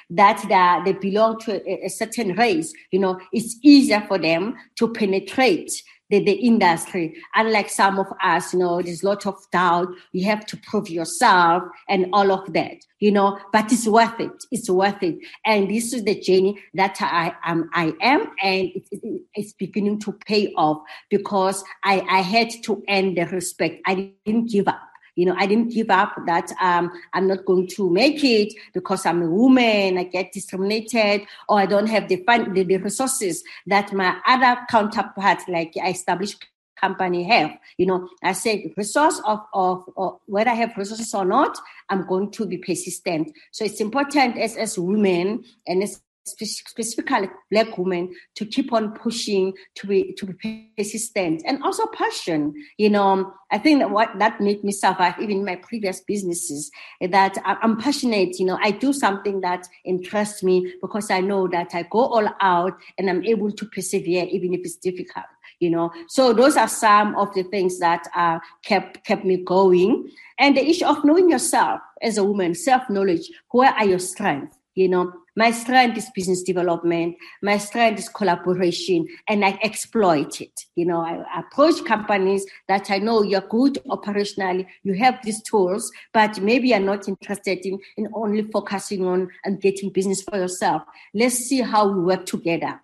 That 0.10 0.84
they, 0.86 0.94
belong 0.94 1.40
to 1.42 1.86
a 1.86 1.90
certain 1.90 2.34
race, 2.36 2.74
you 2.92 3.00
know, 3.00 3.20
it's 3.34 3.58
easier 3.62 4.04
for 4.08 4.18
them 4.18 4.56
to 4.78 4.88
penetrate 4.94 5.84
the, 6.10 6.24
the 6.24 6.34
industry. 6.34 7.16
Unlike 7.36 7.70
some 7.70 8.00
of 8.00 8.08
us, 8.24 8.54
you 8.54 8.60
know, 8.60 8.82
there's 8.82 9.04
a 9.04 9.06
lot 9.06 9.26
of 9.26 9.36
doubt. 9.52 9.90
You 10.12 10.26
have 10.26 10.46
to 10.48 10.58
prove 10.58 10.90
yourself 10.90 11.64
and 11.88 12.08
all 12.14 12.32
of 12.32 12.52
that, 12.54 12.78
you 13.00 13.12
know, 13.12 13.40
but 13.52 13.72
it's 13.72 13.88
worth 13.88 14.20
it. 14.20 14.32
It's 14.52 14.70
worth 14.70 15.02
it. 15.04 15.18
And 15.46 15.70
this 15.70 15.94
is 15.94 16.04
the 16.04 16.20
journey 16.20 16.60
that 16.74 16.98
I 17.00 17.34
am, 17.44 17.70
I 17.74 17.94
am, 18.02 18.22
and 18.42 18.70
it, 18.76 18.88
it, 18.92 19.22
it's 19.34 19.54
beginning 19.54 20.00
to 20.02 20.12
pay 20.12 20.54
off 20.54 20.82
because 21.10 21.64
I, 21.84 22.02
I 22.10 22.22
had 22.22 22.50
to 22.64 22.84
earn 22.90 23.16
the 23.16 23.26
respect. 23.26 23.82
I 23.86 24.14
didn't 24.26 24.52
give 24.52 24.68
up 24.68 24.89
you 25.20 25.26
know, 25.26 25.36
I 25.38 25.48
didn't 25.48 25.74
give 25.74 25.90
up 25.90 26.16
that 26.28 26.50
um, 26.62 26.90
I'm 27.14 27.28
not 27.28 27.44
going 27.44 27.68
to 27.76 27.90
make 27.90 28.24
it 28.24 28.54
because 28.74 29.06
I'm 29.06 29.22
a 29.22 29.30
woman, 29.30 29.98
I 29.98 30.06
get 30.06 30.32
discriminated, 30.32 31.28
or 31.50 31.60
I 31.60 31.66
don't 31.66 31.88
have 31.88 32.08
the, 32.08 32.24
fund, 32.24 32.56
the, 32.56 32.64
the 32.64 32.78
resources 32.78 33.44
that 33.68 33.92
my 33.92 34.16
other 34.26 34.62
counterparts, 34.70 35.44
like 35.50 35.74
I 35.84 35.90
established 35.90 36.46
company 36.80 37.24
have. 37.24 37.52
You 37.78 37.88
know, 37.88 38.08
I 38.24 38.32
say 38.32 38.74
resource 38.78 39.20
of, 39.26 39.42
of, 39.54 39.84
of, 39.98 40.20
whether 40.26 40.52
I 40.52 40.54
have 40.54 40.78
resources 40.78 41.14
or 41.14 41.26
not, 41.26 41.58
I'm 41.90 42.08
going 42.08 42.32
to 42.32 42.46
be 42.46 42.58
persistent. 42.58 43.30
So 43.52 43.66
it's 43.66 43.82
important 43.82 44.38
as, 44.38 44.56
as 44.56 44.80
women 44.80 45.44
and 45.68 45.84
as 45.84 46.02
specifically 46.26 47.30
black 47.52 47.78
women 47.78 48.14
to 48.36 48.46
keep 48.46 48.72
on 48.74 48.94
pushing 48.94 49.54
to 49.76 49.88
be 49.88 50.14
to 50.14 50.26
be 50.26 50.72
persistent 50.78 51.42
and 51.46 51.62
also 51.64 51.86
passion. 51.88 52.54
You 52.78 52.90
know 52.90 53.34
i 53.52 53.58
think 53.58 53.80
that 53.80 53.90
what 53.90 54.10
that 54.20 54.40
made 54.40 54.64
me 54.64 54.72
survive 54.72 55.16
even 55.20 55.38
in 55.38 55.46
my 55.46 55.56
previous 55.56 56.02
businesses 56.02 56.72
that 57.02 57.38
i'm 57.46 57.78
passionate 57.78 58.40
you 58.40 58.46
know 58.46 58.60
i 58.62 58.72
do 58.72 58.94
something 58.94 59.42
that 59.42 59.68
interests 59.86 60.44
me 60.44 60.74
because 60.82 61.10
i 61.10 61.20
know 61.20 61.48
that 61.48 61.70
i 61.74 61.84
go 61.84 62.00
all 62.00 62.28
out 62.42 62.74
and 62.98 63.10
i'm 63.10 63.24
able 63.24 63.52
to 63.52 63.66
persevere 63.66 64.26
even 64.26 64.54
if 64.54 64.62
it's 64.62 64.76
difficult 64.76 65.26
you 65.60 65.70
know. 65.70 65.92
So 66.08 66.34
those 66.34 66.58
are 66.58 66.68
some 66.68 67.16
of 67.16 67.34
the 67.34 67.44
things 67.44 67.80
that 67.80 68.08
uh, 68.16 68.40
kept 68.64 69.06
kept 69.06 69.26
me 69.26 69.38
going. 69.38 70.10
And 70.40 70.56
the 70.56 70.66
issue 70.66 70.86
of 70.86 71.04
knowing 71.04 71.30
yourself 71.30 71.82
as 72.02 72.18
a 72.18 72.24
woman 72.24 72.56
self 72.56 72.90
knowledge 72.90 73.30
where 73.52 73.72
are 73.74 73.86
your 73.86 74.00
strengths 74.00 74.58
you 74.76 74.88
know 74.88 75.12
my 75.40 75.52
strength 75.52 75.98
is 75.98 76.10
business 76.14 76.44
development. 76.44 77.16
My 77.42 77.58
strength 77.58 77.98
is 77.98 78.10
collaboration, 78.10 79.08
and 79.30 79.46
I 79.46 79.58
exploit 79.64 80.42
it. 80.42 80.66
You 80.76 80.86
know, 80.86 81.00
I 81.00 81.14
approach 81.40 81.86
companies 81.86 82.46
that 82.68 82.92
I 82.92 82.98
know 82.98 83.24
you're 83.24 83.50
good 83.58 83.76
operationally. 83.88 84.66
You 84.84 84.96
have 84.96 85.16
these 85.24 85.42
tools, 85.42 85.94
but 86.14 86.42
maybe 86.42 86.68
you're 86.68 86.80
not 86.92 87.08
interested 87.08 87.66
in, 87.66 87.80
in 87.96 88.10
only 88.14 88.42
focusing 88.52 89.06
on 89.06 89.30
and 89.46 89.62
getting 89.62 89.92
business 89.92 90.22
for 90.22 90.36
yourself. 90.38 90.82
Let's 91.14 91.36
see 91.36 91.62
how 91.62 91.88
we 91.88 92.04
work 92.04 92.26
together, 92.26 92.82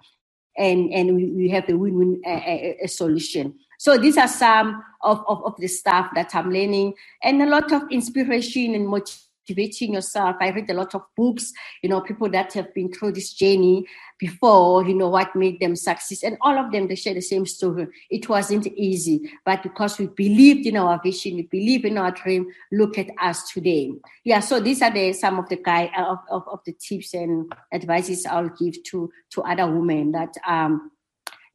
and 0.58 0.94
and 0.94 1.14
we, 1.18 1.26
we 1.32 1.50
have 1.50 1.68
a 1.68 1.76
win-win 1.76 2.22
a, 2.26 2.78
a 2.84 2.88
solution. 2.88 3.56
So 3.78 3.98
these 3.98 4.18
are 4.18 4.30
some 4.30 4.82
of, 5.04 5.22
of, 5.28 5.44
of 5.44 5.56
the 5.58 5.68
stuff 5.68 6.12
that 6.16 6.34
I'm 6.34 6.50
learning, 6.54 6.94
and 7.22 7.42
a 7.42 7.48
lot 7.48 7.74
of 7.74 7.82
inspiration 7.92 8.76
and 8.76 8.88
motivation 8.88 9.25
motivating 9.46 9.94
yourself. 9.94 10.36
I 10.40 10.50
read 10.50 10.70
a 10.70 10.74
lot 10.74 10.96
of 10.96 11.04
books, 11.16 11.54
you 11.82 11.90
know, 11.90 12.02
people 12.02 12.30
that 12.30 12.54
have 12.54 12.74
been 12.74 12.92
through 12.92 13.14
this 13.14 13.34
journey 13.34 13.86
before, 14.20 14.84
you 14.86 14.94
know, 14.96 15.10
what 15.10 15.36
made 15.36 15.60
them 15.60 15.75
success. 15.75 16.24
And 16.24 16.38
all 16.42 16.58
of 16.58 16.72
them, 16.72 16.88
they 16.88 16.96
share 16.96 17.14
the 17.14 17.22
same 17.22 17.46
story. 17.46 17.88
It 18.10 18.28
wasn't 18.30 18.68
easy, 18.68 19.32
but 19.46 19.62
because 19.64 20.00
we 20.00 20.08
believed 20.08 20.66
in 20.66 20.78
our 20.78 21.00
vision, 21.02 21.36
we 21.36 21.44
believe 21.44 21.86
in 21.86 21.98
our 21.98 22.12
dream, 22.12 22.48
look 22.72 22.98
at 22.98 23.08
us 23.22 23.52
today. 23.52 23.92
Yeah, 24.24 24.40
so 24.40 24.60
these 24.60 24.82
are 24.82 24.92
the 24.92 25.14
some 25.14 25.40
of 25.40 25.50
the 25.50 25.58
guy 25.58 25.92
uh, 25.98 26.06
of, 26.06 26.20
of, 26.30 26.48
of 26.48 26.60
the 26.66 26.74
tips 26.74 27.14
and 27.14 27.54
advices 27.74 28.25
I'll 28.25 28.50
give 28.50 28.82
to 28.86 29.12
to 29.32 29.42
other 29.44 29.68
women 29.68 30.12
that 30.14 30.34
um 30.48 30.92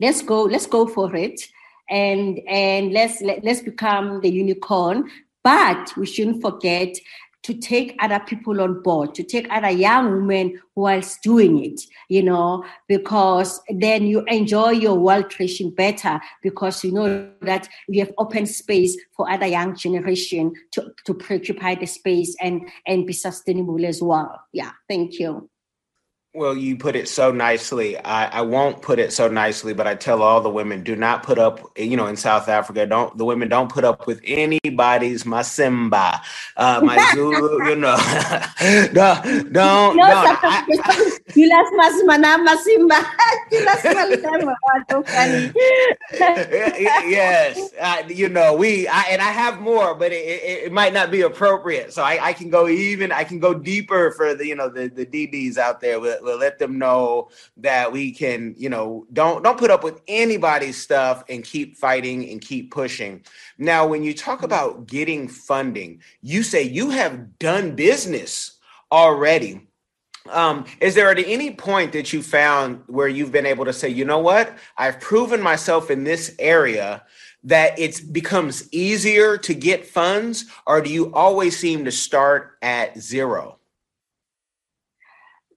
let's 0.01 0.23
go, 0.23 0.45
let's 0.45 0.67
go 0.67 0.87
for 0.87 1.15
it. 1.17 1.41
And 1.89 2.39
and 2.47 2.93
let's 2.93 3.21
let, 3.21 3.43
let's 3.43 3.63
become 3.63 4.21
the 4.21 4.31
unicorn 4.31 5.11
but 5.43 5.97
we 5.97 6.07
shouldn't 6.07 6.43
forget 6.43 6.97
to 7.43 7.55
take 7.55 7.97
other 8.01 8.21
people 8.21 8.61
on 8.61 8.83
board, 8.83 9.15
to 9.15 9.23
take 9.23 9.47
other 9.51 9.71
young 9.71 10.13
women 10.13 10.61
whilst 10.75 11.23
doing 11.23 11.65
it, 11.65 11.81
you 12.09 12.23
know, 12.23 12.65
because 12.89 13.61
then 13.69 14.07
you 14.07 14.23
enjoy 14.27 14.71
your 14.71 14.95
world 14.95 15.27
trashing 15.27 15.75
better 15.75 16.21
because 16.43 16.85
you 16.85 16.93
know 16.93 17.31
that 17.43 17.69
you 17.89 18.01
have 18.01 18.13
open 18.19 18.47
space 18.47 18.97
for 19.13 19.31
other 19.31 19.47
young 19.47 19.77
generation 19.77 20.53
to, 20.73 20.91
to 21.05 21.15
preoccupy 21.15 21.75
the 21.75 21.87
space 21.87 22.35
and, 22.41 22.69
and 22.87 23.07
be 23.07 23.13
sustainable 23.13 23.85
as 23.85 24.03
well. 24.03 24.41
Yeah, 24.53 24.71
thank 24.89 25.19
you. 25.19 25.50
Well, 26.33 26.57
you 26.57 26.77
put 26.77 26.95
it 26.95 27.09
so 27.09 27.33
nicely. 27.33 27.99
I, 27.99 28.39
I 28.39 28.43
won't 28.43 28.83
put 28.83 29.01
it 29.01 29.13
so 29.13 29.27
nicely, 29.27 29.75
but 29.75 29.89
I 29.89 29.97
tell 29.97 30.23
all 30.23 30.41
the 30.41 30.49
women, 30.49 30.85
do 30.85 30.95
not 30.95 31.25
put 31.25 31.41
up, 31.41 31.77
you 31.77 31.97
know, 31.97 32.07
in 32.07 32.15
South 32.15 32.49
Africa, 32.49 32.87
don't 32.87 33.19
the 33.19 33.25
women 33.25 33.49
don't 33.49 33.69
put 33.69 33.83
up 33.83 34.07
with 34.07 34.21
anybody's 34.23 35.25
Masimba, 35.25 36.21
uh, 36.57 36.81
my 36.85 37.11
Zulu, 37.17 37.69
you 37.69 37.75
know. 37.75 37.97
no, 38.93 39.21
don't, 39.51 39.97
no, 39.97 40.37
don't. 40.41 40.71
Julas 41.35 41.71
Masimana 41.75 42.39
Masimba. 42.47 43.05
yes, 47.11 47.73
uh, 47.81 48.03
you 48.07 48.29
know, 48.29 48.55
we, 48.55 48.87
I, 48.87 49.03
and 49.11 49.21
I 49.21 49.33
have 49.33 49.61
more, 49.61 49.97
but 49.97 50.13
it, 50.13 50.25
it, 50.25 50.65
it 50.67 50.73
might 50.73 50.93
not 50.93 51.11
be 51.11 51.23
appropriate. 51.23 51.93
So 51.93 52.05
I, 52.05 52.29
I, 52.29 52.33
can 52.35 52.51
go 52.51 52.69
even, 52.69 53.11
I 53.11 53.25
can 53.25 53.41
go 53.41 53.53
deeper 53.53 54.13
for 54.13 54.33
the, 54.33 54.47
you 54.47 54.55
know, 54.55 54.69
the, 54.69 54.87
the 54.87 55.05
DBs 55.05 55.57
out 55.57 55.81
there 55.81 55.99
with 55.99 56.20
we'll 56.23 56.39
let 56.39 56.59
them 56.59 56.79
know 56.79 57.31
that 57.59 57.93
we 57.93 58.13
can, 58.13 58.55
you 58.57 58.69
know, 58.69 59.07
don't 59.13 59.43
don't 59.43 59.59
put 59.59 59.71
up 59.71 59.85
with 59.85 60.01
anybody's 60.09 60.81
stuff 60.81 61.25
and 61.29 61.45
keep 61.45 61.77
fighting 61.77 62.29
and 62.31 62.41
keep 62.41 62.71
pushing. 62.71 63.25
Now, 63.59 63.87
when 63.87 64.03
you 64.03 64.15
talk 64.15 64.43
about 64.43 64.87
getting 64.87 65.29
funding, 65.29 66.03
you 66.23 66.43
say 66.43 66.63
you 66.63 66.91
have 66.91 67.39
done 67.39 67.77
business 67.77 68.59
already. 68.91 69.67
Um, 70.29 70.67
is 70.81 70.95
there 70.95 71.11
at 71.11 71.19
any 71.19 71.53
point 71.53 71.93
that 71.93 72.13
you 72.13 72.23
found 72.23 72.83
where 72.87 73.09
you've 73.09 73.33
been 73.33 73.47
able 73.47 73.65
to 73.65 73.73
say, 73.73 73.89
you 73.89 74.05
know 74.05 74.19
what, 74.19 74.57
I've 74.77 75.01
proven 75.01 75.41
myself 75.41 75.91
in 75.91 76.05
this 76.05 76.35
area 76.39 77.05
that 77.45 77.79
it 77.79 78.13
becomes 78.13 78.69
easier 78.73 79.39
to 79.39 79.55
get 79.55 79.87
funds, 79.87 80.45
or 80.67 80.83
do 80.83 80.91
you 80.91 81.13
always 81.15 81.59
seem 81.59 81.87
to 81.87 81.93
start 81.93 82.59
at 82.61 82.99
zero? 82.99 83.60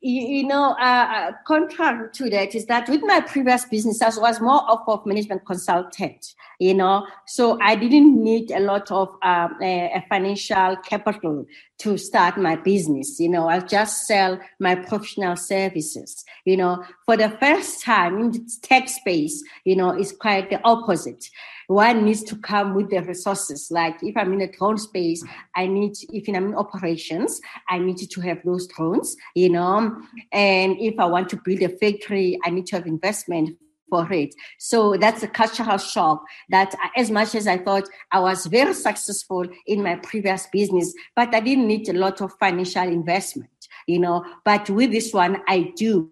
You, 0.03 0.43
know, 0.47 0.75
uh, 0.79 0.83
uh, 0.83 1.31
contrary 1.47 2.09
to 2.11 2.29
that 2.29 2.55
is 2.55 2.65
that 2.65 2.89
with 2.89 3.01
my 3.03 3.21
previous 3.21 3.63
business, 3.65 4.01
I 4.01 4.09
was 4.19 4.41
more 4.41 4.69
of 4.69 4.81
a 4.87 5.07
management 5.07 5.45
consultant, 5.45 6.35
you 6.59 6.73
know, 6.73 7.05
so 7.27 7.59
I 7.61 7.75
didn't 7.75 8.21
need 8.21 8.51
a 8.51 8.59
lot 8.59 8.91
of 8.91 9.09
um, 9.21 9.57
a, 9.61 10.03
financial 10.09 10.77
capital 10.77 11.45
to 11.79 11.97
start 11.97 12.37
my 12.37 12.55
business. 12.55 13.19
You 13.19 13.29
know, 13.29 13.47
I'll 13.47 13.65
just 13.65 14.05
sell 14.05 14.39
my 14.59 14.75
professional 14.75 15.35
services. 15.35 16.23
You 16.45 16.57
know, 16.57 16.83
for 17.05 17.17
the 17.17 17.29
first 17.39 17.83
time 17.83 18.19
in 18.19 18.31
the 18.31 18.51
tech 18.61 18.89
space, 18.89 19.43
you 19.65 19.75
know, 19.75 19.89
it's 19.91 20.11
quite 20.11 20.49
the 20.49 20.61
opposite 20.63 21.29
one 21.67 22.05
needs 22.05 22.23
to 22.23 22.35
come 22.35 22.75
with 22.75 22.89
the 22.89 23.01
resources. 23.01 23.69
Like 23.71 24.01
if 24.01 24.15
I'm 24.17 24.33
in 24.33 24.41
a 24.41 24.51
drone 24.51 24.77
space, 24.77 25.23
I 25.55 25.67
need, 25.67 25.93
if 26.11 26.27
I'm 26.27 26.47
in 26.47 26.55
operations, 26.55 27.39
I 27.69 27.79
need 27.79 27.97
to 27.97 28.21
have 28.21 28.39
those 28.43 28.67
drones, 28.67 29.15
you 29.35 29.49
know. 29.49 29.95
And 30.31 30.77
if 30.79 30.99
I 30.99 31.05
want 31.05 31.29
to 31.29 31.37
build 31.43 31.61
a 31.61 31.69
factory, 31.69 32.39
I 32.43 32.49
need 32.49 32.67
to 32.67 32.75
have 32.77 32.85
investment 32.85 33.57
for 33.89 34.11
it. 34.11 34.33
So 34.59 34.95
that's 34.97 35.23
a 35.23 35.27
cultural 35.27 35.77
shock 35.77 36.23
that 36.49 36.73
as 36.95 37.11
much 37.11 37.35
as 37.35 37.47
I 37.47 37.57
thought 37.57 37.87
I 38.11 38.19
was 38.19 38.45
very 38.45 38.73
successful 38.73 39.45
in 39.67 39.83
my 39.83 39.95
previous 39.95 40.47
business, 40.51 40.93
but 41.15 41.33
I 41.33 41.39
didn't 41.39 41.67
need 41.67 41.89
a 41.89 41.93
lot 41.93 42.21
of 42.21 42.33
financial 42.39 42.83
investment, 42.83 43.49
you 43.87 43.99
know. 43.99 44.25
But 44.45 44.69
with 44.69 44.91
this 44.91 45.13
one, 45.13 45.41
I 45.47 45.73
do, 45.75 46.11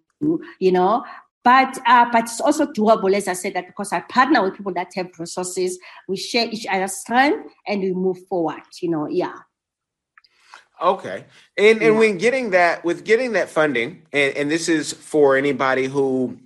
you 0.59 0.71
know. 0.71 1.03
But 1.43 1.77
uh, 1.87 2.05
but 2.11 2.25
it's 2.25 2.39
also 2.39 2.67
doable, 2.67 3.15
as 3.15 3.27
I 3.27 3.33
said, 3.33 3.55
that 3.55 3.65
because 3.65 3.91
I 3.91 4.01
partner 4.01 4.43
with 4.43 4.57
people 4.57 4.73
that 4.73 4.93
have 4.95 5.09
resources, 5.17 5.79
we 6.07 6.17
share 6.17 6.47
each 6.47 6.67
other's 6.67 6.97
strength 6.97 7.51
and 7.67 7.81
we 7.81 7.93
move 7.93 8.19
forward. 8.27 8.61
You 8.79 8.91
know, 8.91 9.07
yeah. 9.07 9.33
Okay, 10.79 11.25
and 11.57 11.81
and 11.81 11.97
when 11.97 12.17
getting 12.19 12.51
that 12.51 12.85
with 12.85 13.03
getting 13.05 13.33
that 13.33 13.49
funding, 13.49 14.03
and, 14.13 14.37
and 14.37 14.51
this 14.51 14.69
is 14.69 14.93
for 14.93 15.35
anybody 15.35 15.85
who 15.85 16.37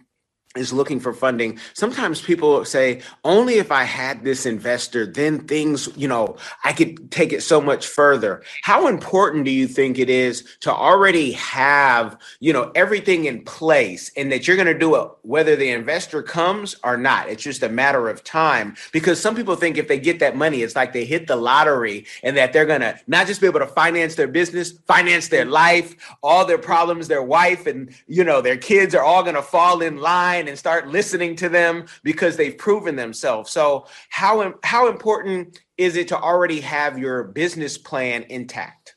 is 0.56 0.74
looking 0.74 1.00
for 1.00 1.14
funding. 1.14 1.60
Sometimes 1.74 2.22
people 2.22 2.66
say 2.66 3.02
only 3.24 3.56
if 3.56 3.72
i 3.72 3.84
had 3.84 4.24
this 4.24 4.46
investor 4.46 5.06
then 5.06 5.40
things 5.40 5.90
you 5.96 6.08
know 6.08 6.36
i 6.64 6.74
could 6.74 7.12
take 7.12 7.34
it 7.34 7.42
so 7.42 7.62
much 7.62 7.88
further. 7.88 8.44
How 8.62 8.88
important 8.88 9.46
do 9.46 9.52
you 9.52 9.68
think 9.68 10.00
it 10.00 10.10
is 10.10 10.44
to 10.62 10.74
already 10.74 11.32
have 11.34 12.18
you 12.40 12.54
know 12.54 12.72
everything 12.76 13.26
in 13.26 13.44
place 13.44 14.12
and 14.16 14.32
that 14.32 14.48
you're 14.48 14.58
going 14.58 14.68
to 14.68 14.78
do 14.78 14.96
it 14.96 15.10
whether 15.24 15.56
the 15.56 15.70
investor 15.70 16.22
comes 16.24 16.76
or 16.84 16.98
not? 16.98 17.30
It's 17.30 17.44
just 17.44 17.64
a 17.64 17.70
matter 17.70 18.10
of 18.10 18.24
time. 18.24 18.76
Because 18.92 19.20
some 19.20 19.36
people 19.36 19.56
think 19.56 19.78
if 19.78 19.88
they 19.88 20.00
get 20.00 20.20
that 20.20 20.36
money 20.36 20.62
it's 20.62 20.76
like 20.76 20.94
they 20.94 21.06
hit 21.06 21.28
the 21.28 21.36
lottery 21.36 22.06
and 22.24 22.38
that 22.38 22.54
they're 22.54 22.66
going 22.66 22.82
to 22.82 23.00
not 23.08 23.28
just 23.28 23.42
be 23.42 23.48
able 23.48 23.60
to 23.60 23.68
finance 23.68 24.16
their 24.16 24.28
business 24.28 24.72
finance 24.88 25.30
their 25.30 25.46
life 25.46 25.96
all 26.24 26.46
their 26.46 26.58
problems 26.58 27.08
their 27.08 27.24
wife 27.24 27.68
and 27.68 27.94
you 28.08 28.24
know 28.24 28.42
their 28.42 28.58
kids 28.58 28.96
are 28.96 29.04
all 29.04 29.24
going 29.24 29.36
to 29.36 29.42
fall 29.42 29.82
in 29.82 29.98
line 29.98 30.45
and 30.48 30.58
start 30.58 30.88
listening 30.88 31.36
to 31.38 31.50
them 31.50 31.86
because 32.04 32.38
they've 32.38 32.58
proven 32.58 32.96
themselves. 32.96 33.52
So 33.52 33.88
how 34.10 34.54
how 34.64 34.90
important 34.90 35.60
is 35.78 35.96
it 35.96 36.08
to 36.10 36.20
already 36.20 36.62
have 36.62 36.98
your 36.98 37.24
business 37.24 37.78
plan 37.78 38.24
intact? 38.30 38.96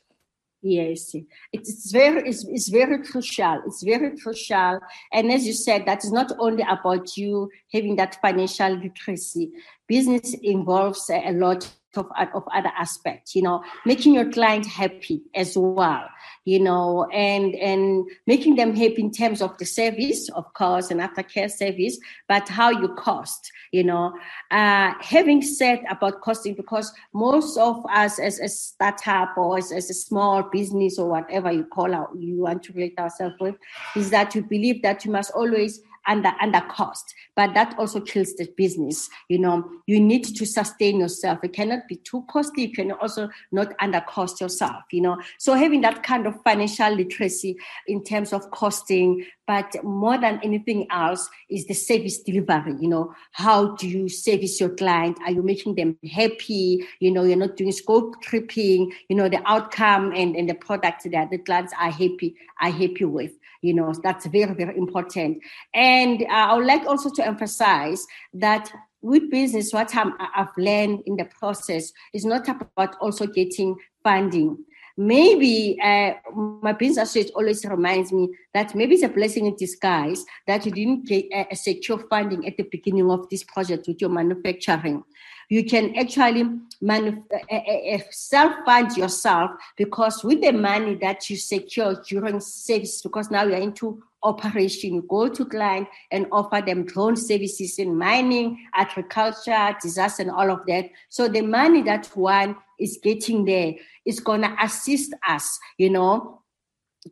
Yes, 0.61 1.15
it's 1.53 1.89
very 1.89 2.27
it's, 2.27 2.45
it's 2.45 2.67
very 2.67 3.01
crucial. 3.03 3.61
It's 3.65 3.81
very 3.81 4.17
crucial, 4.19 4.79
and 5.13 5.31
as 5.31 5.47
you 5.47 5.53
said, 5.53 5.85
that 5.85 6.03
is 6.03 6.11
not 6.11 6.33
only 6.37 6.63
about 6.69 7.15
you 7.15 7.49
having 7.71 7.95
that 7.95 8.19
financial 8.21 8.71
literacy. 8.75 9.51
Business 9.87 10.35
involves 10.43 11.09
a 11.09 11.31
lot 11.31 11.71
of, 11.97 12.07
of 12.33 12.43
other 12.53 12.71
aspects, 12.77 13.35
you 13.35 13.41
know, 13.41 13.63
making 13.85 14.13
your 14.13 14.31
client 14.31 14.65
happy 14.65 15.21
as 15.35 15.57
well, 15.57 16.07
you 16.45 16.59
know, 16.59 17.05
and 17.11 17.55
and 17.55 18.05
making 18.27 18.55
them 18.55 18.75
happy 18.75 19.01
in 19.01 19.11
terms 19.11 19.41
of 19.41 19.57
the 19.57 19.65
service, 19.65 20.29
of 20.29 20.53
course, 20.53 20.91
and 20.91 20.99
aftercare 20.99 21.49
service, 21.49 21.97
but 22.27 22.47
how 22.47 22.69
you 22.69 22.87
cost, 22.95 23.51
you 23.71 23.83
know. 23.83 24.13
Uh, 24.51 24.93
having 25.01 25.41
said 25.41 25.83
about 25.89 26.21
costing, 26.21 26.53
because 26.53 26.93
most 27.13 27.57
of 27.57 27.83
us 27.91 28.19
as 28.19 28.39
a 28.39 28.47
startup 28.47 29.37
or 29.37 29.57
as, 29.57 29.71
as 29.71 29.89
a 29.89 29.93
small 29.93 30.43
business 30.43 30.99
or 30.99 31.09
whatever 31.09 31.51
you 31.51 31.63
call 31.65 31.93
out, 31.93 32.09
you 32.17 32.37
want 32.37 32.63
to 32.63 32.73
relate 32.73 32.97
ourselves 32.99 33.35
with, 33.39 33.55
is 33.95 34.09
that 34.09 34.35
you 34.35 34.41
believe 34.41 34.81
that 34.81 35.05
you 35.05 35.11
must 35.11 35.31
always 35.31 35.81
under 36.09 36.31
under 36.41 36.59
cost. 36.61 37.15
But 37.35 37.53
that 37.53 37.75
also 37.79 38.01
kills 38.01 38.33
the 38.35 38.49
business 38.57 39.09
you 39.29 39.39
know. 39.39 39.69
You 39.87 39.99
need 39.99 40.23
to 40.23 40.45
sustain 40.45 40.99
yourself. 40.99 41.39
It 41.43 41.53
cannot 41.53 41.87
be 41.87 41.95
too 41.97 42.25
costly 42.29 42.63
you 42.63 42.73
can 42.73 42.91
also 42.91 43.29
not 43.51 43.73
under 43.79 44.01
cost 44.01 44.41
yourself 44.41 44.83
you 44.91 45.01
know. 45.01 45.17
So 45.37 45.53
having 45.53 45.81
that 45.81 46.03
kind 46.03 46.27
of 46.27 46.41
financial 46.43 46.93
literacy 46.93 47.55
in 47.87 48.03
terms 48.03 48.33
of 48.33 48.51
costing 48.51 49.25
but 49.47 49.83
more 49.83 50.15
than 50.19 50.39
anything 50.43 50.85
else 50.91 51.27
is 51.49 51.65
the 51.65 51.73
service 51.73 52.19
delivery 52.19 52.75
you 52.81 52.89
know. 52.89 53.13
How 53.31 53.75
do 53.75 53.87
you 53.87 54.09
service 54.09 54.59
your 54.59 54.69
client? 54.69 55.17
Are 55.25 55.31
you 55.31 55.43
making 55.43 55.75
them 55.75 55.97
happy? 56.11 56.85
You 56.99 57.11
know 57.11 57.23
you're 57.23 57.37
not 57.37 57.55
doing 57.55 57.71
scope 57.71 58.21
tripping 58.21 58.91
you 59.07 59.15
know 59.15 59.29
the 59.29 59.41
outcome 59.45 60.11
and, 60.15 60.35
and 60.35 60.49
the 60.49 60.55
product 60.55 61.07
that 61.11 61.29
the 61.29 61.37
clients 61.37 61.73
are 61.79 61.91
happy 61.91 62.35
are 62.61 62.71
happy 62.71 63.05
with 63.05 63.31
you 63.61 63.73
know 63.73 63.93
that's 64.03 64.25
very 64.27 64.53
very 64.53 64.77
important. 64.77 65.37
And 65.73 66.21
uh, 66.23 66.25
i 66.49 66.55
would 66.55 66.65
like 66.65 66.85
also 66.85 67.09
to 67.11 67.25
emphasize 67.25 68.05
that 68.33 68.71
with 69.01 69.29
business 69.31 69.71
what 69.71 69.95
i 69.95 70.05
have 70.33 70.51
learned 70.57 71.01
in 71.05 71.15
the 71.15 71.25
process 71.25 71.91
is 72.13 72.25
not 72.25 72.47
about 72.49 72.95
also 72.99 73.25
getting 73.25 73.75
funding 74.03 74.57
maybe 74.99 75.79
uh, 75.81 76.11
my 76.35 76.73
business 76.73 77.09
associate 77.09 77.31
always 77.33 77.63
reminds 77.63 78.11
me 78.11 78.27
that 78.53 78.75
maybe 78.75 78.95
it's 78.95 79.03
a 79.03 79.07
blessing 79.07 79.45
in 79.45 79.55
disguise 79.55 80.25
that 80.45 80.65
you 80.65 80.73
didn't 80.73 81.07
get 81.07 81.25
a, 81.31 81.47
a 81.51 81.55
secure 81.55 81.99
funding 82.09 82.45
at 82.45 82.57
the 82.57 82.63
beginning 82.63 83.09
of 83.09 83.29
this 83.29 83.41
project 83.45 83.87
with 83.87 84.01
your 84.01 84.09
manufacturing. 84.09 85.01
You 85.47 85.63
can 85.63 85.95
actually 85.95 86.43
manuf- 86.83 87.23
uh, 87.33 87.55
uh, 87.55 87.95
uh, 87.95 87.99
self-fund 88.11 88.97
yourself 88.97 89.51
because 89.77 90.21
with 90.21 90.41
the 90.41 90.51
money 90.51 90.95
that 90.95 91.29
you 91.29 91.37
secure 91.37 91.95
during 92.05 92.41
service, 92.41 93.01
because 93.01 93.31
now 93.31 93.43
you're 93.43 93.57
into 93.57 94.03
operation, 94.23 95.03
go 95.07 95.29
to 95.29 95.45
client 95.45 95.87
and 96.11 96.27
offer 96.31 96.61
them 96.65 96.85
drone 96.85 97.15
services 97.15 97.79
in 97.79 97.95
mining, 97.97 98.57
agriculture, 98.73 99.75
disaster, 99.81 100.23
and 100.23 100.31
all 100.31 100.51
of 100.51 100.65
that. 100.67 100.89
So 101.09 101.27
the 101.27 101.41
money 101.41 101.81
that 101.83 102.07
one 102.15 102.55
is 102.79 102.99
getting 103.01 103.45
there 103.45 103.75
is 104.05 104.19
going 104.19 104.41
to 104.41 104.55
assist 104.61 105.13
us, 105.27 105.59
you 105.77 105.89
know, 105.89 106.41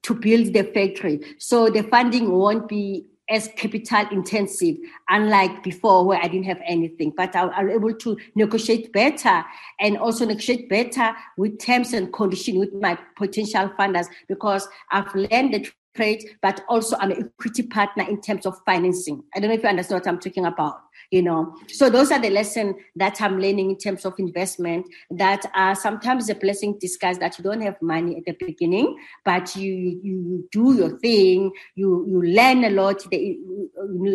to 0.04 0.14
build 0.14 0.54
the 0.54 0.64
factory. 0.64 1.22
So 1.40 1.70
the 1.70 1.84
funding 1.84 2.32
won't 2.32 2.68
be 2.68 3.08
as 3.30 3.50
capital 3.58 4.06
intensive, 4.12 4.78
unlike 5.10 5.62
before 5.64 6.06
where 6.06 6.20
I 6.20 6.28
didn't 6.28 6.46
have 6.46 6.62
anything. 6.66 7.12
But 7.16 7.36
I 7.36 7.46
was 7.46 7.74
able 7.74 7.94
to 7.94 8.18
negotiate 8.36 8.94
better 8.94 9.44
and 9.80 9.98
also 9.98 10.26
negotiate 10.26 10.70
better 10.70 11.14
with 11.38 11.60
terms 11.60 11.94
and 11.94 12.12
conditions 12.14 12.58
with 12.58 12.74
my 12.74 12.98
potential 13.18 13.70
funders 13.78 14.08
because 14.28 14.68
I've 14.92 15.14
learned 15.14 15.54
the 15.54 15.70
trade, 15.98 16.24
but 16.42 16.64
also 16.70 16.96
I'm 17.00 17.12
an 17.12 17.32
equity 17.40 17.64
partner 17.64 18.08
in 18.08 18.22
terms 18.22 18.46
of 18.46 18.56
financing. 18.66 19.24
I 19.36 19.40
don't 19.40 19.50
know 19.50 19.56
if 19.56 19.64
you 19.64 19.70
understand 19.70 20.02
what 20.02 20.08
I'm 20.08 20.20
talking 20.20 20.46
about. 20.46 20.82
You 21.12 21.22
know. 21.22 21.56
So 21.68 21.90
those 21.90 22.12
are 22.12 22.20
the 22.20 22.30
lessons 22.30 22.76
that 22.96 23.22
i'm 23.22 23.40
learning 23.40 23.72
in 23.72 23.78
terms 23.78 24.06
of 24.06 24.14
investment 24.18 24.86
that 25.12 25.46
are 25.56 25.76
sometimes 25.76 26.30
a 26.30 26.36
blessing 26.36 26.78
disguise 26.80 27.18
that 27.20 27.38
you 27.38 27.44
don't 27.44 27.62
have 27.62 27.82
money 27.82 28.18
at 28.18 28.26
the 28.26 28.46
beginning 28.46 28.98
but 29.24 29.56
you 29.56 30.00
you 30.04 30.48
do 30.52 30.76
your 30.76 30.98
thing 31.00 31.52
you 31.76 32.06
you 32.08 32.22
learn 32.22 32.64
a 32.64 32.70
lot 32.70 33.04
the, 33.10 33.18
you 33.18 33.70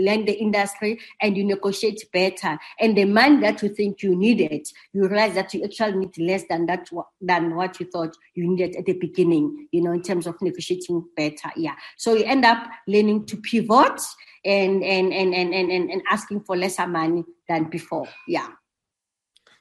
learn 0.06 0.24
the 0.24 0.32
industry 0.32 0.98
and 1.20 1.36
you 1.36 1.44
negotiate 1.44 2.04
better. 2.12 2.58
And 2.80 2.96
the 2.96 3.04
money 3.04 3.40
that 3.40 3.62
you 3.62 3.68
think 3.68 4.02
you 4.02 4.14
needed 4.16 4.66
you 4.92 5.08
realize 5.08 5.34
that 5.34 5.52
you 5.54 5.64
actually 5.64 5.96
need 5.96 6.18
less 6.18 6.44
than 6.48 6.66
that 6.66 6.88
than 7.20 7.54
what 7.54 7.78
you 7.80 7.86
thought 7.86 8.16
you 8.34 8.48
needed 8.48 8.76
at 8.76 8.86
the 8.86 8.94
beginning 8.94 9.68
you 9.72 9.82
know 9.82 9.92
in 9.92 10.02
terms 10.02 10.26
of 10.26 10.40
negotiating 10.40 11.04
better. 11.16 11.50
Yeah. 11.56 11.74
So 11.96 12.14
you 12.14 12.24
end 12.24 12.44
up 12.44 12.66
learning 12.86 13.26
to 13.26 13.36
pivot 13.36 14.00
and 14.44 14.82
and 14.82 15.12
and 15.12 15.34
and 15.34 15.54
and, 15.54 15.90
and 15.90 16.02
asking 16.10 16.40
for 16.40 16.56
lesser 16.56 16.86
money 16.86 17.24
than 17.48 17.64
before. 17.64 18.08
Yeah. 18.26 18.48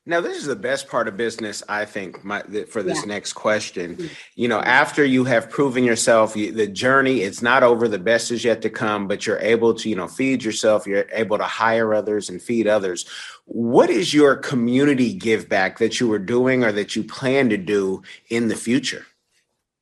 Now, 0.03 0.19
this 0.19 0.37
is 0.37 0.47
the 0.47 0.55
best 0.55 0.89
part 0.89 1.07
of 1.07 1.15
business, 1.15 1.61
I 1.69 1.85
think, 1.85 2.25
my, 2.25 2.41
for 2.69 2.81
this 2.81 3.01
yeah. 3.01 3.05
next 3.05 3.33
question. 3.33 3.97
Mm-hmm. 3.97 4.07
You 4.33 4.47
know, 4.47 4.59
after 4.59 5.05
you 5.05 5.25
have 5.25 5.47
proven 5.47 5.83
yourself, 5.83 6.35
you, 6.35 6.51
the 6.51 6.65
journey, 6.65 7.21
it's 7.21 7.43
not 7.43 7.61
over, 7.61 7.87
the 7.87 7.99
best 7.99 8.31
is 8.31 8.43
yet 8.43 8.63
to 8.63 8.69
come, 8.71 9.07
but 9.07 9.27
you're 9.27 9.39
able 9.39 9.75
to, 9.75 9.87
you 9.87 9.95
know, 9.95 10.07
feed 10.07 10.43
yourself, 10.43 10.87
you're 10.87 11.05
able 11.11 11.37
to 11.37 11.43
hire 11.43 11.93
others 11.93 12.29
and 12.29 12.41
feed 12.41 12.67
others. 12.67 13.05
What 13.45 13.91
is 13.91 14.11
your 14.11 14.35
community 14.37 15.13
give 15.13 15.47
back 15.47 15.77
that 15.77 15.99
you 15.99 16.07
were 16.07 16.19
doing 16.19 16.63
or 16.63 16.71
that 16.71 16.95
you 16.95 17.03
plan 17.03 17.49
to 17.49 17.57
do 17.57 18.01
in 18.29 18.47
the 18.47 18.55
future? 18.55 19.05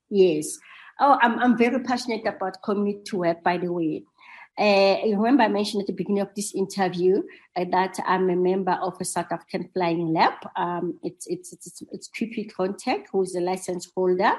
Yes. 0.10 0.60
Oh, 1.00 1.18
I'm, 1.22 1.40
I'm 1.40 1.58
very 1.58 1.80
passionate 1.82 2.28
about 2.28 2.62
community 2.62 3.16
work, 3.16 3.42
by 3.42 3.58
the 3.58 3.72
way. 3.72 4.04
Uh, 4.60 4.98
remember, 5.06 5.43
I 5.43 5.48
mentioned 5.48 5.82
at 5.82 5.88
the 5.88 5.93
beginning 5.93 6.22
of 6.22 6.36
this 6.36 6.54
interview 6.54 7.22
uh, 7.56 7.63
that 7.72 7.98
I'm 8.06 8.30
a 8.30 8.36
member 8.36 8.74
of 8.74 9.00
a 9.00 9.06
South 9.06 9.32
African 9.32 9.69
Flying 9.74 10.12
Lab. 10.13 10.34
Um, 10.58 11.00
it's 11.02 11.28
it's 11.28 11.54
it's, 11.54 11.82
it's 11.93 12.10
Tech, 12.78 13.06
who 13.10 13.24
is 13.24 13.36
a 13.36 13.39
license 13.39 13.89
holder 13.95 14.34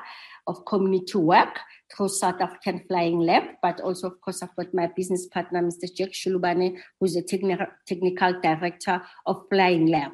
of 0.47 0.67
community 0.67 1.17
work 1.17 1.59
through 1.97 2.11
South 2.11 2.39
African 2.43 2.85
Flying 2.87 3.21
Lab, 3.21 3.45
but 3.63 3.81
also, 3.81 4.09
of 4.09 4.21
course, 4.21 4.43
I've 4.43 4.55
got 4.57 4.75
my 4.75 4.89
business 4.95 5.27
partner, 5.27 5.63
Mr. 5.63 5.89
Jack 5.97 6.11
Shulubane, 6.11 6.77
who's 6.99 7.15
the 7.15 7.23
technical 7.23 7.67
technical 7.87 8.39
director 8.43 9.01
of 9.25 9.47
Flying 9.49 9.87
Lab. 9.87 10.13